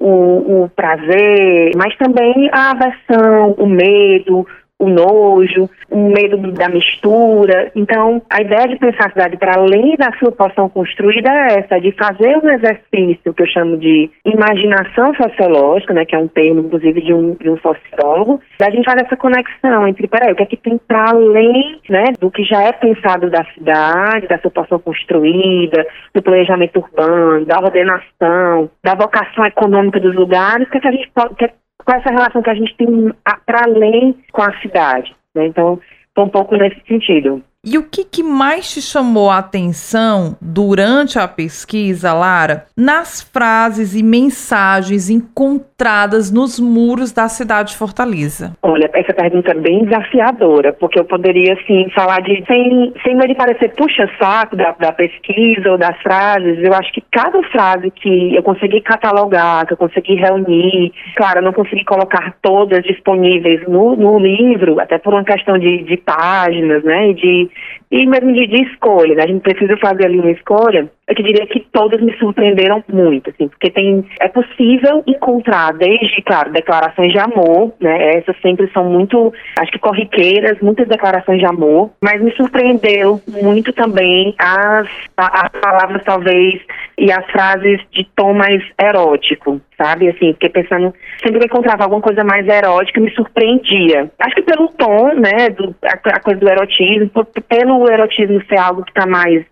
o, 0.00 0.64
o 0.64 0.70
prazer, 0.70 1.72
mas 1.76 1.96
também 1.96 2.48
a 2.52 2.70
aversão, 2.72 3.54
o 3.58 3.66
medo, 3.66 4.46
o 4.84 4.88
nojo, 4.88 5.68
o 5.90 6.08
medo 6.08 6.52
da 6.52 6.68
mistura. 6.68 7.70
Então, 7.74 8.22
a 8.30 8.40
ideia 8.40 8.68
de 8.68 8.76
pensar 8.76 9.06
a 9.06 9.10
cidade 9.10 9.36
para 9.36 9.58
além 9.58 9.96
da 9.96 10.12
sua 10.18 10.32
porção 10.32 10.68
construída 10.68 11.30
é 11.30 11.60
essa, 11.60 11.80
de 11.80 11.92
fazer 11.92 12.36
um 12.36 12.50
exercício 12.50 13.32
que 13.32 13.42
eu 13.42 13.46
chamo 13.46 13.76
de 13.76 14.10
imaginação 14.24 15.14
sociológica, 15.14 15.94
né, 15.94 16.04
que 16.04 16.14
é 16.14 16.18
um 16.18 16.28
termo, 16.28 16.60
inclusive, 16.60 17.00
de 17.00 17.14
um, 17.14 17.34
de 17.34 17.50
um 17.50 17.58
sociólogo, 17.58 18.40
da 18.58 18.70
gente 18.70 18.84
fazer 18.84 19.04
essa 19.04 19.16
conexão 19.16 19.88
entre, 19.88 20.06
peraí, 20.06 20.32
o 20.32 20.36
que 20.36 20.42
é 20.42 20.46
que 20.46 20.56
tem 20.56 20.78
para 20.78 21.10
além 21.10 21.80
né, 21.88 22.04
do 22.20 22.30
que 22.30 22.44
já 22.44 22.62
é 22.62 22.72
pensado 22.72 23.30
da 23.30 23.44
cidade, 23.54 24.28
da 24.28 24.38
sua 24.38 24.50
porção 24.50 24.78
construída, 24.78 25.86
do 26.14 26.22
planejamento 26.22 26.78
urbano, 26.78 27.44
da 27.44 27.58
ordenação, 27.58 28.70
da 28.82 28.94
vocação 28.94 29.44
econômica 29.46 30.00
dos 30.00 30.14
lugares, 30.14 30.66
o 30.66 30.70
que, 30.70 30.78
é 30.78 30.80
que 30.80 30.88
a 30.88 30.92
gente 30.92 31.10
pode, 31.14 31.34
que 31.34 31.44
é 31.44 31.50
com 31.84 31.92
essa 31.92 32.10
relação 32.10 32.42
que 32.42 32.50
a 32.50 32.54
gente 32.54 32.76
tem 32.76 33.12
para 33.46 33.64
além 33.64 34.16
com 34.32 34.42
a 34.42 34.58
cidade. 34.60 35.14
Né? 35.34 35.46
Então, 35.46 35.80
um 36.16 36.28
pouco 36.28 36.56
nesse 36.56 36.80
sentido. 36.86 37.42
E 37.66 37.78
o 37.78 37.82
que, 37.82 38.04
que, 38.04 38.22
mais 38.22 38.70
te 38.74 38.82
chamou 38.82 39.30
a 39.30 39.38
atenção 39.38 40.36
durante 40.38 41.18
a 41.18 41.26
pesquisa, 41.26 42.12
Lara, 42.12 42.66
nas 42.76 43.22
frases 43.22 43.96
e 43.96 44.02
mensagens 44.02 45.08
encontradas 45.08 46.30
nos 46.30 46.60
muros 46.60 47.10
da 47.10 47.26
cidade 47.26 47.70
de 47.70 47.78
Fortaleza? 47.78 48.54
Olha, 48.62 48.90
essa 48.92 49.14
pergunta 49.14 49.52
é 49.52 49.54
bem 49.54 49.84
desafiadora, 49.84 50.74
porque 50.74 51.00
eu 51.00 51.06
poderia, 51.06 51.54
assim, 51.54 51.88
falar 51.94 52.20
de, 52.20 52.44
sem, 52.46 52.92
sem 53.02 53.16
de 53.16 53.34
parecer 53.34 53.74
puxa-saco 53.74 54.56
da, 54.56 54.72
da 54.72 54.92
pesquisa 54.92 55.70
ou 55.70 55.78
das 55.78 55.96
frases, 56.02 56.58
eu 56.62 56.74
acho 56.74 56.92
que 56.92 57.02
cada 57.10 57.42
frase 57.44 57.90
que 57.90 58.36
eu 58.36 58.42
consegui 58.42 58.82
catalogar, 58.82 59.66
que 59.66 59.72
eu 59.72 59.78
consegui 59.78 60.16
reunir, 60.16 60.92
claro, 61.16 61.38
eu 61.38 61.44
não 61.44 61.52
consegui 61.54 61.84
colocar 61.84 62.34
todas 62.42 62.82
disponíveis 62.84 63.66
no, 63.66 63.96
no 63.96 64.18
livro, 64.18 64.78
até 64.78 64.98
por 64.98 65.14
uma 65.14 65.24
questão 65.24 65.58
de, 65.58 65.82
de 65.84 65.96
páginas, 65.96 66.84
né, 66.84 67.08
e 67.08 67.14
de 67.14 67.53
e 67.90 68.06
mesmo 68.06 68.32
de, 68.32 68.46
de 68.46 68.62
escolha, 68.62 69.14
né? 69.14 69.24
A 69.24 69.26
gente 69.26 69.42
precisa 69.42 69.76
fazer 69.78 70.06
ali 70.06 70.18
uma 70.18 70.30
escolha. 70.30 70.90
Eu 71.06 71.14
te 71.14 71.22
diria 71.22 71.46
que 71.46 71.60
todas 71.70 72.00
me 72.00 72.16
surpreenderam 72.16 72.82
muito, 72.88 73.28
assim, 73.28 73.46
porque 73.46 73.70
tem, 73.70 74.06
é 74.20 74.28
possível 74.28 75.02
encontrar 75.06 75.74
desde, 75.74 76.22
claro, 76.22 76.50
declarações 76.50 77.12
de 77.12 77.18
amor, 77.18 77.74
né? 77.78 78.16
Essas 78.16 78.34
sempre 78.40 78.70
são 78.72 78.84
muito, 78.84 79.32
acho 79.58 79.70
que 79.70 79.78
corriqueiras, 79.78 80.58
muitas 80.62 80.88
declarações 80.88 81.40
de 81.40 81.46
amor, 81.46 81.90
mas 82.00 82.22
me 82.22 82.34
surpreendeu 82.34 83.20
muito 83.28 83.70
também 83.74 84.34
as, 84.38 84.88
as 85.16 85.50
palavras, 85.60 86.02
talvez, 86.04 86.62
e 86.96 87.12
as 87.12 87.26
frases 87.30 87.80
de 87.92 88.08
tom 88.16 88.32
mais 88.32 88.62
erótico, 88.80 89.60
sabe? 89.76 90.08
Assim, 90.08 90.32
fiquei 90.32 90.48
pensando, 90.48 90.94
sempre 91.22 91.38
que 91.38 91.44
eu 91.44 91.48
encontrava 91.48 91.84
alguma 91.84 92.00
coisa 92.00 92.24
mais 92.24 92.48
erótica, 92.48 93.00
me 93.00 93.10
surpreendia. 93.10 94.10
Acho 94.18 94.36
que 94.36 94.42
pelo 94.42 94.68
tom, 94.68 95.14
né, 95.14 95.50
do, 95.50 95.74
a, 95.84 96.16
a 96.16 96.20
coisa 96.20 96.40
do 96.40 96.48
erotismo, 96.48 97.10
pelo 97.46 97.90
erotismo 97.90 98.42
ser 98.46 98.58
algo 98.58 98.84
que 98.84 98.90
está 98.90 99.06
mais 99.06 99.44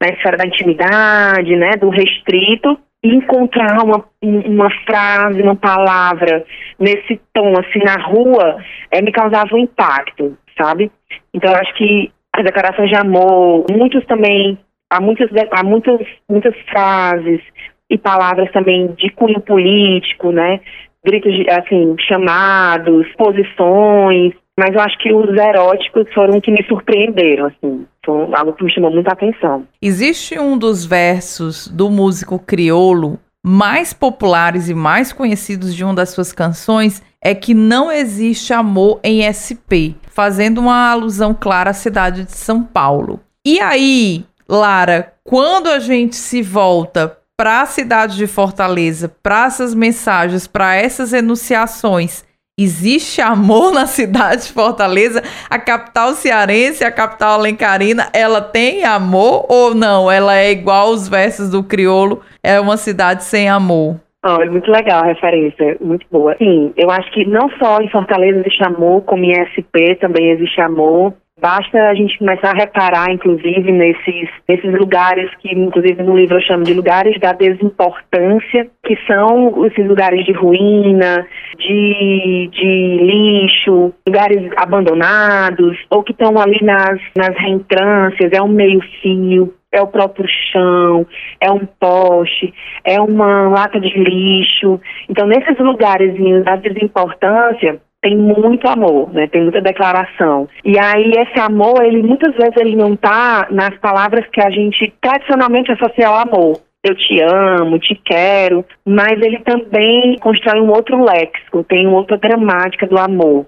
na 0.00 0.08
esfera 0.08 0.36
da 0.36 0.46
intimidade, 0.46 1.54
né, 1.56 1.72
do 1.76 1.90
restrito, 1.90 2.78
e 3.02 3.14
encontrar 3.14 3.82
uma, 3.82 4.04
uma 4.22 4.70
frase, 4.84 5.40
uma 5.42 5.56
palavra 5.56 6.44
nesse 6.78 7.20
tom, 7.32 7.52
assim, 7.58 7.80
na 7.84 8.02
rua, 8.02 8.58
é, 8.90 9.00
me 9.00 9.10
causava 9.12 9.54
um 9.54 9.58
impacto, 9.58 10.36
sabe? 10.58 10.90
Então, 11.32 11.50
eu 11.50 11.56
acho 11.56 11.74
que 11.74 12.12
as 12.34 12.44
declarações 12.44 12.90
de 12.90 12.96
amor, 12.96 13.64
muitos 13.70 14.04
também, 14.06 14.58
há 14.90 15.00
muitas, 15.00 15.30
há 15.50 15.64
muitas, 15.64 16.00
muitas 16.28 16.54
frases 16.70 17.40
e 17.88 17.96
palavras 17.96 18.50
também 18.52 18.88
de 18.92 19.10
cunho 19.10 19.40
político, 19.40 20.30
né? 20.30 20.60
Gritos, 21.04 21.32
de, 21.32 21.48
assim, 21.50 21.96
chamados, 22.06 23.06
posições, 23.16 24.34
mas 24.58 24.74
eu 24.74 24.80
acho 24.80 24.98
que 24.98 25.12
os 25.12 25.34
eróticos 25.34 26.12
foram 26.12 26.38
que 26.38 26.50
me 26.50 26.62
surpreenderam, 26.64 27.46
assim. 27.46 27.86
Foi 28.10 28.34
algo 28.34 28.52
que 28.52 28.64
me 28.64 28.72
chamou 28.72 28.90
muita 28.90 29.12
atenção. 29.12 29.66
Existe 29.80 30.38
um 30.38 30.58
dos 30.58 30.84
versos 30.84 31.68
do 31.68 31.90
músico 31.90 32.38
criolo 32.38 33.18
mais 33.42 33.92
populares 33.92 34.68
e 34.68 34.74
mais 34.74 35.12
conhecidos 35.12 35.74
de 35.74 35.84
uma 35.84 35.94
das 35.94 36.10
suas 36.10 36.32
canções 36.32 37.02
é 37.22 37.34
que 37.34 37.54
não 37.54 37.90
existe 37.90 38.52
amor 38.52 39.00
em 39.02 39.22
SP, 39.28 39.96
fazendo 40.08 40.58
uma 40.58 40.90
alusão 40.90 41.34
clara 41.34 41.70
à 41.70 41.74
cidade 41.74 42.24
de 42.24 42.32
São 42.32 42.62
Paulo. 42.62 43.20
E 43.44 43.60
aí, 43.60 44.24
Lara, 44.48 45.14
quando 45.24 45.68
a 45.68 45.78
gente 45.78 46.16
se 46.16 46.42
volta 46.42 47.16
para 47.36 47.62
a 47.62 47.66
cidade 47.66 48.16
de 48.16 48.26
Fortaleza, 48.26 49.10
para 49.22 49.46
essas 49.46 49.74
mensagens, 49.74 50.46
para 50.46 50.74
essas 50.74 51.12
enunciações, 51.12 52.24
Existe 52.62 53.22
amor 53.22 53.72
na 53.72 53.86
cidade 53.86 54.42
de 54.42 54.52
Fortaleza? 54.52 55.22
A 55.48 55.58
capital 55.58 56.12
cearense, 56.12 56.84
a 56.84 56.92
capital 56.92 57.40
alencarina, 57.40 58.10
ela 58.12 58.42
tem 58.42 58.84
amor 58.84 59.46
ou 59.48 59.74
não? 59.74 60.10
Ela 60.10 60.36
é 60.36 60.50
igual 60.50 60.88
aos 60.88 61.08
versos 61.08 61.48
do 61.48 61.64
criolo, 61.64 62.20
é 62.42 62.60
uma 62.60 62.76
cidade 62.76 63.24
sem 63.24 63.48
amor? 63.48 63.96
Oh, 64.22 64.42
é 64.42 64.50
muito 64.50 64.70
legal 64.70 65.02
a 65.02 65.06
referência, 65.06 65.78
muito 65.80 66.06
boa. 66.10 66.36
Sim, 66.36 66.74
eu 66.76 66.90
acho 66.90 67.10
que 67.12 67.24
não 67.24 67.48
só 67.58 67.80
em 67.80 67.88
Fortaleza 67.88 68.40
existe 68.40 68.62
amor, 68.62 69.00
como 69.04 69.24
em 69.24 69.32
SP 69.32 69.96
também 69.98 70.28
existe 70.28 70.60
amor. 70.60 71.14
Basta 71.40 71.88
a 71.88 71.94
gente 71.94 72.18
começar 72.18 72.50
a 72.50 72.58
reparar, 72.58 73.10
inclusive, 73.10 73.72
nesses, 73.72 74.28
nesses 74.46 74.72
lugares 74.78 75.30
que, 75.36 75.50
inclusive, 75.54 76.02
no 76.02 76.14
livro 76.14 76.36
eu 76.36 76.42
chamo 76.42 76.64
de 76.64 76.74
lugares 76.74 77.18
da 77.18 77.32
desimportância, 77.32 78.68
que 78.84 78.94
são 79.06 79.66
esses 79.66 79.86
lugares 79.86 80.24
de 80.26 80.32
ruína, 80.32 81.26
de, 81.58 82.50
de 82.52 82.98
lixo, 83.00 83.94
lugares 84.06 84.50
abandonados, 84.56 85.78
ou 85.88 86.02
que 86.02 86.12
estão 86.12 86.38
ali 86.38 86.58
nas, 86.62 87.00
nas 87.16 87.34
reentrâncias, 87.38 88.32
é 88.32 88.42
um 88.42 88.48
meio-fio, 88.48 89.54
é 89.72 89.80
o 89.80 89.86
próprio 89.86 90.28
chão, 90.52 91.06
é 91.40 91.50
um 91.50 91.64
poste, 91.64 92.52
é 92.84 93.00
uma 93.00 93.48
lata 93.48 93.80
de 93.80 93.88
lixo. 93.98 94.78
Então, 95.08 95.26
nesses 95.26 95.58
lugares 95.58 96.14
da 96.44 96.56
desimportância, 96.56 97.80
tem 98.02 98.16
muito 98.16 98.66
amor, 98.66 99.12
né? 99.12 99.26
Tem 99.26 99.42
muita 99.42 99.60
declaração. 99.60 100.48
E 100.64 100.78
aí 100.78 101.10
esse 101.10 101.38
amor, 101.38 101.84
ele 101.84 102.02
muitas 102.02 102.34
vezes 102.34 102.56
ele 102.56 102.76
não 102.76 102.94
está 102.94 103.46
nas 103.50 103.76
palavras 103.78 104.26
que 104.32 104.40
a 104.40 104.50
gente 104.50 104.92
tradicionalmente 105.00 105.72
associa 105.72 106.08
ao 106.08 106.16
amor. 106.16 106.60
Eu 106.82 106.94
te 106.94 107.20
amo, 107.20 107.78
te 107.78 107.94
quero, 107.94 108.64
mas 108.86 109.20
ele 109.20 109.38
também 109.40 110.16
constrói 110.18 110.62
um 110.62 110.70
outro 110.70 111.04
léxico, 111.04 111.62
tem 111.64 111.86
uma 111.86 111.98
outra 111.98 112.16
gramática 112.16 112.86
do 112.86 112.98
amor. 112.98 113.46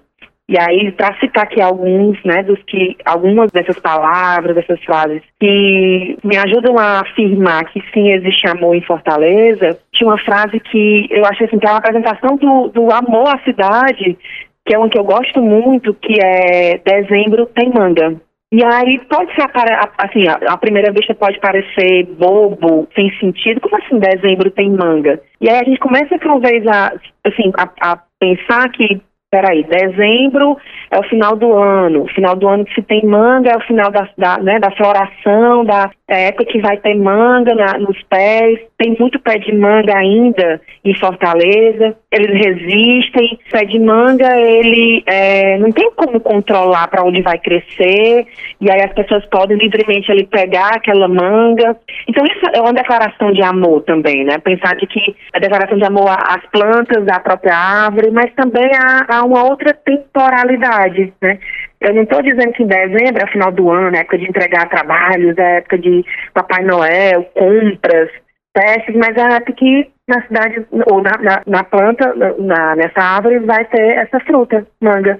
E 0.48 0.58
aí, 0.58 0.90
para 0.92 1.18
citar 1.18 1.44
aqui 1.44 1.60
alguns, 1.60 2.22
né, 2.24 2.42
dos 2.42 2.60
que 2.64 2.96
algumas 3.04 3.50
dessas 3.52 3.78
palavras, 3.78 4.54
dessas 4.54 4.82
frases 4.84 5.22
que 5.40 6.18
me 6.22 6.36
ajudam 6.36 6.78
a 6.78 7.00
afirmar 7.00 7.64
que 7.66 7.82
sim 7.94 8.12
existe 8.12 8.48
amor 8.48 8.74
em 8.74 8.82
Fortaleza, 8.82 9.78
tinha 9.92 10.08
uma 10.08 10.18
frase 10.18 10.58
que 10.60 11.06
eu 11.10 11.24
achei 11.24 11.46
assim 11.46 11.58
que 11.58 11.66
é 11.66 11.70
uma 11.70 11.78
apresentação 11.78 12.36
do, 12.36 12.68
do 12.68 12.92
amor 12.92 13.28
à 13.28 13.38
cidade 13.44 14.18
que 14.64 14.74
é 14.74 14.78
uma 14.78 14.88
que 14.88 14.98
eu 14.98 15.04
gosto 15.04 15.42
muito, 15.42 15.94
que 15.94 16.14
é 16.24 16.78
Dezembro 16.78 17.46
tem 17.46 17.70
manga. 17.70 18.20
E 18.52 18.62
aí 18.62 19.00
pode 19.08 19.34
ser, 19.34 19.48
assim, 19.96 20.24
a, 20.28 20.58
primeira 20.58 20.92
vista 20.92 21.14
pode 21.14 21.40
parecer 21.40 22.04
bobo, 22.18 22.86
sem 22.94 23.10
sentido, 23.18 23.62
como 23.62 23.76
assim 23.76 23.98
dezembro 23.98 24.50
tem 24.50 24.70
manga? 24.70 25.18
E 25.40 25.48
aí 25.48 25.58
a 25.58 25.64
gente 25.64 25.80
começa 25.80 26.18
talvez 26.18 26.66
a, 26.66 26.92
assim, 27.24 27.50
a, 27.56 27.92
a 27.92 27.98
pensar 28.20 28.68
que 28.70 29.00
peraí, 29.32 29.64
dezembro 29.64 30.58
é 30.90 30.98
o 30.98 31.02
final 31.04 31.34
do 31.34 31.54
ano, 31.56 32.02
o 32.02 32.08
final 32.08 32.36
do 32.36 32.46
ano 32.46 32.66
que 32.66 32.74
se 32.74 32.82
tem 32.82 33.02
manga 33.06 33.50
é 33.50 33.56
o 33.56 33.62
final 33.62 33.90
da, 33.90 34.06
da, 34.18 34.36
né, 34.36 34.60
da 34.60 34.70
floração, 34.72 35.64
da 35.64 35.90
época 36.06 36.44
que 36.44 36.60
vai 36.60 36.76
ter 36.76 36.94
manga 36.94 37.54
na, 37.54 37.78
nos 37.78 37.96
pés, 38.10 38.60
tem 38.76 38.94
muito 39.00 39.18
pé 39.20 39.38
de 39.38 39.56
manga 39.56 39.96
ainda 39.96 40.60
em 40.84 40.94
Fortaleza, 40.96 41.96
eles 42.10 42.44
resistem, 42.44 43.38
pé 43.50 43.64
de 43.64 43.78
manga 43.78 44.38
ele 44.38 45.02
é, 45.06 45.56
não 45.56 45.72
tem 45.72 45.90
como 45.92 46.20
controlar 46.20 46.88
para 46.88 47.02
onde 47.02 47.22
vai 47.22 47.38
crescer, 47.38 48.26
e 48.60 48.70
aí 48.70 48.82
as 48.82 48.92
pessoas 48.92 49.24
podem 49.30 49.56
livremente 49.56 50.12
ali 50.12 50.26
pegar 50.26 50.76
aquela 50.76 51.08
manga, 51.08 51.74
então 52.06 52.22
isso 52.26 52.50
é 52.52 52.60
uma 52.60 52.74
declaração 52.74 53.32
de 53.32 53.42
amor 53.42 53.80
também, 53.84 54.24
né, 54.24 54.36
pensar 54.44 54.76
de 54.76 54.86
que 54.86 55.16
a 55.32 55.38
declaração 55.38 55.78
de 55.78 55.84
amor 55.86 56.10
às 56.10 56.44
plantas, 56.50 57.08
à 57.08 57.18
própria 57.18 57.56
árvore, 57.56 58.10
mas 58.10 58.30
também 58.34 58.70
a 58.76 59.21
uma 59.24 59.44
outra 59.44 59.72
temporalidade, 59.74 61.12
né? 61.20 61.38
Eu 61.80 61.94
não 61.94 62.02
estou 62.02 62.22
dizendo 62.22 62.52
que 62.52 62.62
em 62.62 62.66
dezembro 62.66 63.22
é 63.22 63.26
final 63.26 63.50
do 63.50 63.70
ano, 63.70 63.96
é 63.96 64.00
época 64.00 64.18
de 64.18 64.28
entregar 64.28 64.68
trabalhos, 64.68 65.36
é 65.36 65.58
época 65.58 65.78
de 65.78 66.04
Papai 66.32 66.62
Noel, 66.64 67.24
compras, 67.34 68.10
testes, 68.54 68.94
mas 68.94 69.16
é 69.16 69.36
época 69.36 69.52
que 69.52 69.90
na 70.08 70.22
cidade, 70.22 70.66
ou 70.90 71.02
na, 71.02 71.12
na, 71.18 71.42
na 71.46 71.64
planta, 71.64 72.14
na, 72.38 72.76
nessa 72.76 73.00
árvore, 73.00 73.38
vai 73.40 73.64
ter 73.66 73.98
essa 73.98 74.20
fruta, 74.20 74.66
manga 74.80 75.18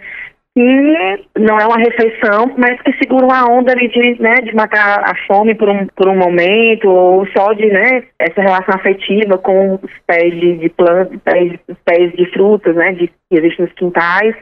que 0.55 1.25
não 1.39 1.59
é 1.59 1.67
uma 1.67 1.79
refeição, 1.79 2.53
mas 2.59 2.81
que 2.83 2.93
segura 2.99 3.25
uma 3.25 3.51
onda 3.51 3.73
ali 3.73 3.89
de, 3.89 4.21
né, 4.21 4.35
de 4.37 4.55
matar 4.55 5.01
a 5.01 5.15
fome 5.27 5.55
por 5.55 5.69
um, 5.69 5.87
por 5.97 6.09
um 6.09 6.17
momento, 6.17 6.91
ou 6.91 7.27
só 7.29 7.53
de, 7.55 7.67
né, 7.67 8.05
essa 8.19 8.43
relação 8.43 8.75
afetiva 8.75 9.39
com 9.39 9.75
os 9.77 9.91
pés 10.07 10.35
de, 10.39 10.59
de 10.59 10.69
plantas, 10.69 11.19
pés, 11.25 11.59
os 11.69 11.79
pés 11.85 12.13
de 12.13 12.27
frutas, 12.33 12.77
né, 12.77 12.93
de, 12.93 13.09
que 13.09 13.15
existem 13.39 13.65
nos 13.65 13.75
quintais. 13.75 14.35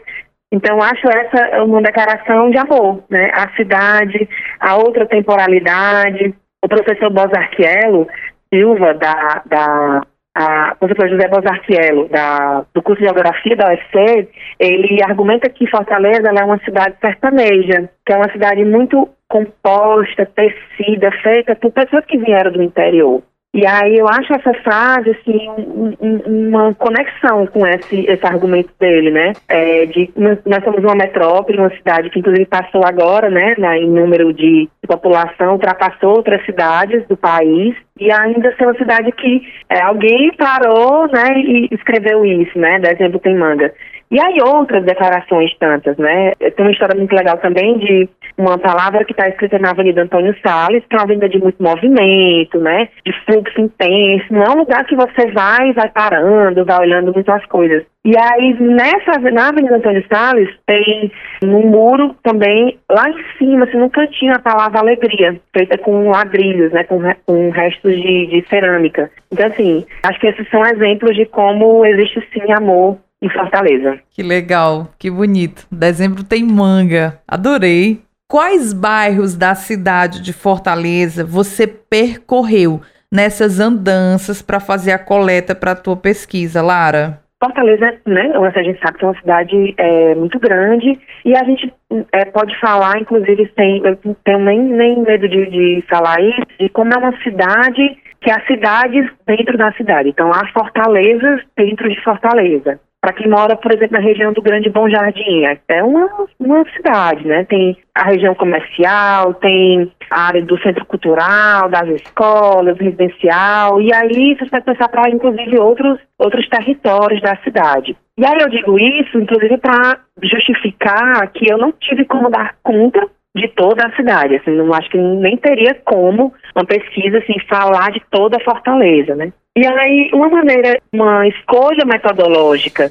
Então, 0.52 0.82
acho 0.82 1.06
essa 1.08 1.62
uma 1.62 1.80
declaração 1.80 2.50
de 2.50 2.58
amor, 2.58 3.04
né, 3.08 3.30
a 3.32 3.48
cidade, 3.54 4.28
a 4.58 4.76
outra 4.76 5.06
temporalidade. 5.06 6.34
O 6.62 6.68
professor 6.68 7.08
Bozarquielo 7.08 8.06
Silva, 8.52 8.92
da, 8.94 9.42
da 9.46 10.02
a, 10.34 10.72
o 10.74 10.86
professor 10.86 11.08
José 11.08 11.28
Bozartiello, 11.28 12.08
da, 12.08 12.64
do 12.72 12.82
curso 12.82 13.00
de 13.00 13.08
Geografia 13.08 13.56
da 13.56 13.68
UFC, 13.68 14.28
ele 14.58 15.02
argumenta 15.02 15.50
que 15.50 15.68
Fortaleza 15.68 16.28
é 16.28 16.44
uma 16.44 16.58
cidade 16.60 16.96
sertaneja, 17.00 17.90
que 18.06 18.12
é 18.12 18.16
uma 18.16 18.30
cidade 18.30 18.64
muito 18.64 19.08
composta, 19.28 20.26
tecida, 20.26 21.10
feita 21.22 21.54
por 21.56 21.72
pessoas 21.72 22.04
que 22.06 22.18
vieram 22.18 22.52
do 22.52 22.62
interior. 22.62 23.22
E 23.52 23.66
aí 23.66 23.96
eu 23.96 24.06
acho 24.06 24.32
essa 24.32 24.54
frase, 24.62 25.10
assim, 25.10 25.48
um, 25.48 25.92
um, 26.00 26.48
uma 26.48 26.72
conexão 26.74 27.48
com 27.48 27.66
esse, 27.66 28.06
esse 28.06 28.24
argumento 28.24 28.70
dele, 28.78 29.10
né? 29.10 29.32
É, 29.48 29.86
de, 29.86 30.08
nós 30.16 30.62
somos 30.62 30.84
uma 30.84 30.94
metrópole, 30.94 31.58
uma 31.58 31.70
cidade 31.70 32.10
que 32.10 32.20
inclusive 32.20 32.46
passou 32.46 32.82
agora, 32.84 33.28
né, 33.28 33.56
na, 33.58 33.76
em 33.76 33.90
número 33.90 34.32
de, 34.32 34.68
população, 34.86 35.52
ultrapassou 35.52 36.16
outras 36.16 36.44
cidades 36.44 37.06
do 37.06 37.16
país, 37.16 37.76
e 37.98 38.10
ainda 38.10 38.54
ser 38.56 38.64
uma 38.64 38.74
cidade 38.74 39.12
que 39.12 39.42
é, 39.68 39.80
alguém 39.82 40.32
parou, 40.36 41.06
né, 41.08 41.38
e 41.38 41.68
escreveu 41.72 42.24
isso, 42.24 42.58
né, 42.58 42.78
dezembro 42.78 43.18
tem 43.18 43.36
manga. 43.36 43.72
E 44.10 44.20
aí 44.20 44.38
outras 44.44 44.84
declarações 44.84 45.56
tantas, 45.60 45.96
né? 45.96 46.32
Tem 46.34 46.64
uma 46.66 46.72
história 46.72 46.98
muito 46.98 47.14
legal 47.14 47.38
também 47.38 47.78
de 47.78 48.08
uma 48.36 48.58
palavra 48.58 49.04
que 49.04 49.12
está 49.12 49.28
escrita 49.28 49.58
na 49.58 49.70
Avenida 49.70 50.02
Antônio 50.02 50.34
Salles, 50.42 50.84
que 50.88 50.94
é 50.94 50.98
uma 50.98 51.04
avenida 51.04 51.28
de 51.28 51.38
muito 51.38 51.62
movimento, 51.62 52.58
né? 52.58 52.88
De 53.04 53.12
fluxo 53.24 53.60
intenso. 53.60 54.26
Não 54.30 54.42
é 54.42 54.50
um 54.50 54.58
lugar 54.58 54.84
que 54.84 54.96
você 54.96 55.30
vai, 55.32 55.72
vai 55.72 55.88
parando, 55.90 56.64
vai 56.64 56.80
olhando 56.80 57.12
muitas 57.12 57.44
coisas. 57.46 57.84
E 58.04 58.16
aí, 58.16 58.56
nessa, 58.58 59.18
na 59.30 59.48
Avenida 59.48 59.76
Antônio 59.76 60.02
Salles, 60.10 60.48
tem 60.66 61.12
no 61.42 61.60
muro 61.60 62.16
também, 62.22 62.78
lá 62.90 63.10
em 63.10 63.38
cima, 63.38 63.64
assim, 63.64 63.76
no 63.76 63.90
cantinho, 63.90 64.32
a 64.34 64.38
palavra 64.38 64.80
alegria, 64.80 65.38
feita 65.54 65.76
com 65.76 66.08
ladrilhos, 66.08 66.72
né, 66.72 66.84
com, 66.84 66.98
com 67.26 67.50
restos 67.50 67.92
de, 67.92 68.26
de 68.26 68.44
cerâmica. 68.48 69.10
Então, 69.30 69.46
assim, 69.46 69.84
acho 70.02 70.18
que 70.18 70.28
esses 70.28 70.48
são 70.48 70.64
exemplos 70.64 71.14
de 71.14 71.26
como 71.26 71.84
existe, 71.84 72.26
sim, 72.32 72.50
amor 72.52 72.96
em 73.22 73.28
Fortaleza. 73.28 73.98
Que 74.10 74.22
legal, 74.22 74.88
que 74.98 75.10
bonito. 75.10 75.66
Dezembro 75.70 76.24
tem 76.24 76.42
manga. 76.42 77.20
Adorei. 77.28 78.00
Quais 78.30 78.72
bairros 78.72 79.36
da 79.36 79.56
cidade 79.56 80.22
de 80.22 80.32
Fortaleza 80.32 81.24
você 81.24 81.66
percorreu 81.66 82.80
nessas 83.10 83.58
andanças 83.58 84.40
para 84.40 84.60
fazer 84.60 84.92
a 84.92 85.00
coleta 85.00 85.52
para 85.52 85.72
a 85.72 85.74
tua 85.74 85.96
pesquisa, 85.96 86.62
Lara? 86.62 87.18
Fortaleza, 87.42 87.92
né, 88.06 88.30
a 88.32 88.62
gente 88.62 88.78
sabe 88.78 88.98
que 88.98 89.04
é 89.04 89.08
uma 89.08 89.18
cidade 89.18 89.74
é, 89.76 90.14
muito 90.14 90.38
grande 90.38 90.96
e 91.24 91.36
a 91.36 91.42
gente 91.42 91.74
é, 92.12 92.24
pode 92.26 92.56
falar, 92.60 93.00
inclusive, 93.00 93.50
sem, 93.58 93.84
eu 93.84 93.98
não 94.04 94.14
tenho 94.24 94.38
nem, 94.38 94.60
nem 94.60 95.02
medo 95.02 95.28
de, 95.28 95.46
de 95.46 95.84
falar 95.88 96.20
isso, 96.20 96.42
de 96.60 96.68
como 96.68 96.94
é 96.94 96.98
uma 96.98 97.20
cidade 97.24 97.98
que 98.20 98.30
há 98.30 98.40
cidades 98.46 99.10
dentro 99.26 99.58
da 99.58 99.72
cidade. 99.72 100.10
Então, 100.10 100.30
há 100.32 100.46
fortalezas 100.52 101.40
dentro 101.56 101.88
de 101.88 102.00
Fortaleza 102.04 102.78
para 103.00 103.14
quem 103.14 103.28
mora, 103.28 103.56
por 103.56 103.72
exemplo, 103.72 103.98
na 103.98 104.04
região 104.04 104.32
do 104.32 104.42
Grande 104.42 104.68
Bom 104.68 104.88
Jardim. 104.88 105.44
É 105.68 105.82
uma, 105.82 106.26
uma 106.38 106.64
cidade, 106.76 107.26
né? 107.26 107.44
Tem 107.44 107.76
a 107.94 108.04
região 108.04 108.34
comercial, 108.34 109.32
tem 109.34 109.90
a 110.10 110.26
área 110.26 110.42
do 110.42 110.60
centro 110.60 110.84
cultural, 110.84 111.70
das 111.70 111.88
escolas, 111.88 112.78
residencial, 112.78 113.80
e 113.80 113.92
aí 113.94 114.36
você 114.36 114.46
pode 114.46 114.64
pensar 114.64 114.88
para, 114.88 115.08
inclusive, 115.08 115.58
outros, 115.58 115.98
outros 116.18 116.46
territórios 116.48 117.22
da 117.22 117.36
cidade. 117.36 117.96
E 118.18 118.26
aí 118.26 118.38
eu 118.38 118.50
digo 118.50 118.78
isso, 118.78 119.18
inclusive, 119.18 119.56
para 119.56 120.00
justificar 120.22 121.26
que 121.28 121.50
eu 121.50 121.56
não 121.56 121.72
tive 121.72 122.04
como 122.04 122.28
dar 122.28 122.54
conta 122.62 123.08
de 123.36 123.48
toda 123.48 123.86
a 123.86 123.94
cidade, 123.94 124.36
assim, 124.36 124.50
não 124.50 124.74
acho 124.74 124.90
que 124.90 124.98
nem 124.98 125.36
teria 125.36 125.74
como 125.84 126.34
uma 126.54 126.64
pesquisa 126.64 127.18
assim 127.18 127.38
falar 127.48 127.92
de 127.92 128.02
toda 128.10 128.36
a 128.36 128.44
Fortaleza, 128.44 129.14
né? 129.14 129.32
E 129.56 129.66
aí, 129.66 130.10
uma 130.12 130.28
maneira, 130.28 130.80
uma 130.92 131.26
escolha 131.28 131.84
metodológica 131.84 132.90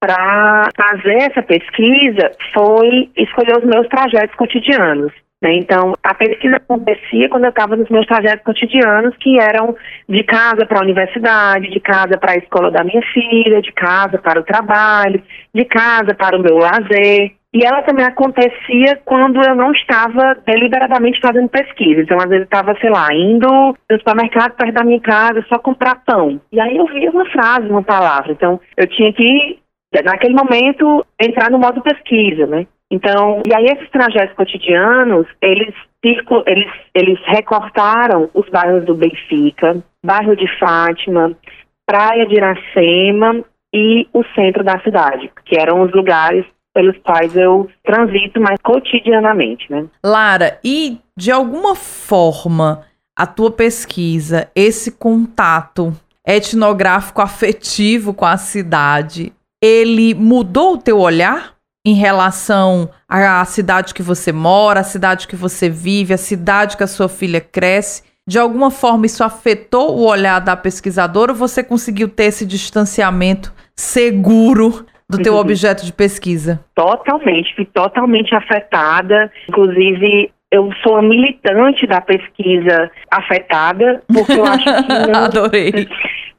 para 0.00 0.68
fazer 0.76 1.14
essa 1.14 1.42
pesquisa 1.42 2.32
foi 2.52 3.08
escolher 3.16 3.58
os 3.58 3.64
meus 3.64 3.86
trajetos 3.88 4.34
cotidianos. 4.36 5.12
Né? 5.42 5.54
Então, 5.54 5.94
a 6.02 6.14
pesquisa 6.14 6.56
acontecia 6.56 7.28
quando 7.28 7.44
eu 7.44 7.50
estava 7.50 7.74
nos 7.74 7.88
meus 7.88 8.06
trajetos 8.06 8.44
cotidianos, 8.44 9.16
que 9.18 9.40
eram 9.40 9.76
de 10.08 10.22
casa 10.22 10.64
para 10.64 10.78
a 10.78 10.82
universidade, 10.82 11.70
de 11.70 11.80
casa 11.80 12.16
para 12.16 12.32
a 12.32 12.36
escola 12.36 12.70
da 12.70 12.84
minha 12.84 13.02
filha, 13.12 13.60
de 13.60 13.72
casa 13.72 14.18
para 14.18 14.38
o 14.40 14.44
trabalho, 14.44 15.20
de 15.52 15.64
casa 15.64 16.14
para 16.14 16.36
o 16.36 16.42
meu 16.42 16.58
lazer. 16.58 17.32
E 17.54 17.64
ela 17.66 17.82
também 17.82 18.04
acontecia 18.04 18.98
quando 19.04 19.40
eu 19.46 19.54
não 19.54 19.72
estava 19.72 20.34
deliberadamente 20.46 21.20
fazendo 21.20 21.50
pesquisa. 21.50 22.00
Então, 22.00 22.16
às 22.16 22.24
vezes, 22.24 22.40
eu 22.40 22.44
estava, 22.44 22.74
sei 22.80 22.88
lá, 22.88 23.08
indo 23.12 23.46
no 23.46 23.98
supermercado 23.98 24.56
perto 24.56 24.72
da 24.72 24.84
minha 24.84 25.00
casa 25.00 25.44
só 25.48 25.58
comprar 25.58 26.02
pão. 26.04 26.40
E 26.50 26.58
aí 26.58 26.78
eu 26.78 26.86
via 26.86 27.10
uma 27.10 27.26
frase, 27.26 27.68
uma 27.68 27.82
palavra. 27.82 28.32
Então, 28.32 28.58
eu 28.74 28.86
tinha 28.86 29.12
que, 29.12 29.58
naquele 30.02 30.34
momento, 30.34 31.04
entrar 31.20 31.50
no 31.50 31.58
modo 31.58 31.82
pesquisa, 31.82 32.46
né? 32.46 32.66
Então, 32.90 33.42
e 33.46 33.54
aí 33.54 33.64
esses 33.64 33.90
trajetos 33.90 34.34
cotidianos, 34.34 35.26
eles, 35.40 35.74
eles, 36.02 36.72
eles 36.94 37.18
recortaram 37.26 38.30
os 38.34 38.48
bairros 38.48 38.84
do 38.84 38.94
Benfica, 38.94 39.82
bairro 40.04 40.36
de 40.36 40.46
Fátima, 40.58 41.36
Praia 41.86 42.26
de 42.26 42.34
Iracema 42.34 43.44
e 43.74 44.06
o 44.12 44.22
centro 44.34 44.62
da 44.62 44.78
cidade, 44.80 45.30
que 45.44 45.58
eram 45.58 45.82
os 45.82 45.92
lugares 45.92 46.44
pelos 46.74 46.96
quais 47.04 47.36
eu 47.36 47.68
transito 47.84 48.40
mais 48.40 48.58
cotidianamente, 48.62 49.70
né? 49.70 49.86
Lara, 50.04 50.58
e 50.64 50.98
de 51.16 51.30
alguma 51.30 51.74
forma 51.74 52.82
a 53.16 53.26
tua 53.26 53.50
pesquisa, 53.50 54.50
esse 54.54 54.92
contato 54.92 55.92
etnográfico 56.26 57.20
afetivo 57.20 58.14
com 58.14 58.24
a 58.24 58.36
cidade, 58.36 59.32
ele 59.62 60.14
mudou 60.14 60.74
o 60.74 60.78
teu 60.78 60.98
olhar 60.98 61.54
em 61.84 61.94
relação 61.94 62.88
à 63.08 63.44
cidade 63.44 63.92
que 63.92 64.02
você 64.02 64.32
mora, 64.32 64.80
à 64.80 64.84
cidade 64.84 65.26
que 65.26 65.36
você 65.36 65.68
vive, 65.68 66.14
à 66.14 66.18
cidade 66.18 66.76
que 66.76 66.84
a 66.84 66.88
sua 66.88 67.08
filha 67.08 67.40
cresce? 67.40 68.04
De 68.26 68.38
alguma 68.38 68.70
forma 68.70 69.04
isso 69.04 69.24
afetou 69.24 69.98
o 69.98 70.06
olhar 70.06 70.38
da 70.38 70.56
pesquisadora 70.56 71.32
ou 71.32 71.38
você 71.38 71.62
conseguiu 71.62 72.08
ter 72.08 72.24
esse 72.24 72.46
distanciamento 72.46 73.52
seguro 73.74 74.86
do 75.16 75.22
teu 75.22 75.34
objeto 75.34 75.84
de 75.84 75.92
pesquisa? 75.92 76.60
Totalmente, 76.74 77.54
fui 77.54 77.64
totalmente 77.66 78.34
afetada. 78.34 79.30
Inclusive, 79.48 80.32
eu 80.50 80.70
sou 80.82 80.96
a 80.96 81.02
militante 81.02 81.86
da 81.86 82.00
pesquisa 82.00 82.90
afetada, 83.10 84.02
porque 84.12 84.32
eu 84.32 84.44
acho 84.44 84.64
que 84.64 84.88
não, 85.10 85.24
Adorei. 85.24 85.88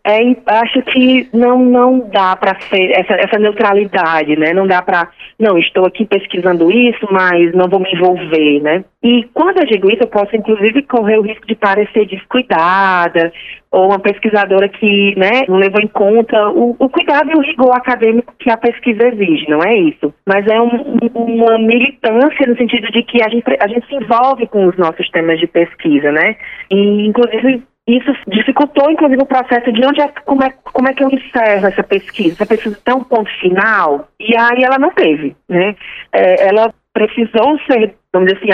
É, 0.06 0.20
acho 0.48 0.82
que 0.82 1.30
não, 1.34 1.60
não 1.60 2.00
dá 2.10 2.36
para 2.36 2.60
ser 2.70 2.92
essa, 2.92 3.14
essa 3.14 3.40
neutralidade, 3.40 4.36
né? 4.36 4.52
Não 4.54 4.68
dá 4.68 4.82
para, 4.82 5.08
não, 5.40 5.58
estou 5.58 5.86
aqui 5.86 6.06
pesquisando 6.06 6.70
isso, 6.70 7.08
mas 7.10 7.54
não 7.54 7.70
vou 7.70 7.80
me 7.80 7.90
envolver, 7.94 8.60
né? 8.62 8.84
E 9.02 9.24
quando 9.34 9.60
eu 9.60 9.66
digo 9.66 9.90
isso, 9.90 10.04
eu 10.04 10.08
posso 10.08 10.36
inclusive 10.36 10.82
correr 10.84 11.18
o 11.18 11.22
risco 11.22 11.48
de 11.48 11.56
parecer 11.56 12.06
descuidada 12.06 13.32
ou 13.72 13.88
uma 13.88 14.00
pesquisadora 14.00 14.70
que, 14.70 15.16
né, 15.18 15.46
não 15.48 15.58
levou 15.58 15.82
em 15.82 15.88
conta 15.88 16.50
o, 16.50 16.76
o 16.78 16.90
cuidado 16.90 17.32
e 17.32 17.36
o 17.36 17.42
rigor 17.42 17.76
acadêmico 17.76 18.34
que 18.38 18.52
a 18.52 18.58
pesquisa 18.58 19.08
exige, 19.08 19.50
não 19.50 19.64
é 19.64 19.74
isso? 19.74 20.14
Mas 20.28 20.46
é 20.48 20.62
um, 20.62 21.00
uma 21.16 21.58
militância 21.58 22.46
no 22.46 22.56
sentido 22.56 22.92
de 22.92 23.02
que 23.04 23.24
a 23.24 23.30
gente, 23.30 23.44
a 23.60 23.68
gente 23.68 23.88
se 23.88 23.96
envolve 23.96 24.48
com 24.48 24.68
os 24.68 24.78
nossos 24.78 25.10
temas 25.10 25.40
de 25.40 25.48
pesquisa, 25.48 26.12
né? 26.12 26.36
E, 26.70 27.08
inclusive, 27.08 27.64
isso 27.88 28.14
dificultou, 28.28 28.90
inclusive, 28.90 29.22
o 29.22 29.26
processo 29.26 29.72
de 29.72 29.86
onde 29.86 30.02
é, 30.02 30.08
como, 30.26 30.44
é, 30.44 30.52
como 30.64 30.88
é 30.88 30.94
que 30.94 31.04
eu 31.04 31.10
encerro 31.10 31.68
essa 31.68 31.84
pesquisa. 31.84 32.36
Essa 32.36 32.46
pesquisa 32.46 32.80
tem 32.84 32.96
um 32.96 33.04
ponto 33.04 33.30
final, 33.40 34.08
e 34.20 34.38
aí 34.38 34.64
ela 34.64 34.80
não 34.80 34.90
teve, 34.92 35.36
né? 35.50 35.76
É, 36.12 36.48
ela 36.48 36.74
precisou 36.94 37.60
ser, 37.68 37.96
vamos 38.14 38.32
dizer 38.32 38.38
assim, 38.38 38.52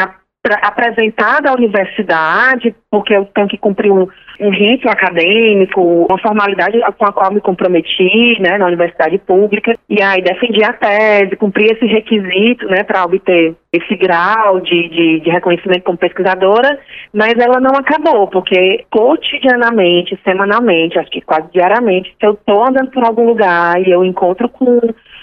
apresentada 0.62 1.50
à 1.50 1.54
universidade, 1.54 2.74
porque 2.90 3.14
eu 3.14 3.26
tenho 3.26 3.48
que 3.48 3.58
cumprir 3.58 3.92
um, 3.92 4.08
um 4.40 4.90
acadêmico, 4.90 5.82
uma 6.10 6.18
formalidade 6.18 6.80
com 6.98 7.06
a 7.06 7.12
qual 7.12 7.34
me 7.34 7.42
comprometi, 7.42 8.40
né, 8.40 8.58
na 8.58 8.68
universidade 8.68 9.18
pública, 9.18 9.76
e 9.90 10.02
aí 10.02 10.22
defendi 10.22 10.64
a 10.64 10.72
tese, 10.72 11.36
cumpri 11.36 11.66
esse 11.66 11.86
requisito, 11.86 12.66
né, 12.68 12.84
para 12.84 13.04
obter 13.04 13.54
esse 13.74 13.96
grau 13.98 14.62
de, 14.62 14.90
de, 14.90 15.20
de, 15.20 15.30
reconhecimento 15.30 15.84
como 15.84 15.98
pesquisadora, 15.98 16.80
mas 17.14 17.34
ela 17.38 17.60
não 17.60 17.72
acabou, 17.76 18.28
porque 18.28 18.86
cotidianamente, 18.90 20.18
semanalmente, 20.24 20.98
acho 20.98 21.12
que 21.12 21.22
quase 21.22 21.52
diariamente, 21.52 22.16
se 22.18 22.26
eu 22.26 22.32
estou 22.32 22.66
andando 22.66 22.92
por 22.92 23.04
algum 23.04 23.26
lugar 23.26 23.80
e 23.86 23.92
eu 23.92 24.04
encontro 24.06 24.48
com 24.50 24.80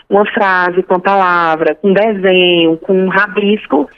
uma 0.09 0.26
frase, 0.26 0.83
com 0.83 0.94
uma 0.94 1.00
palavra, 1.00 1.74
com 1.74 1.88
um 1.88 1.92
desenho, 1.92 2.76
com 2.76 2.92
um 2.92 3.09
rabisco, 3.09 3.88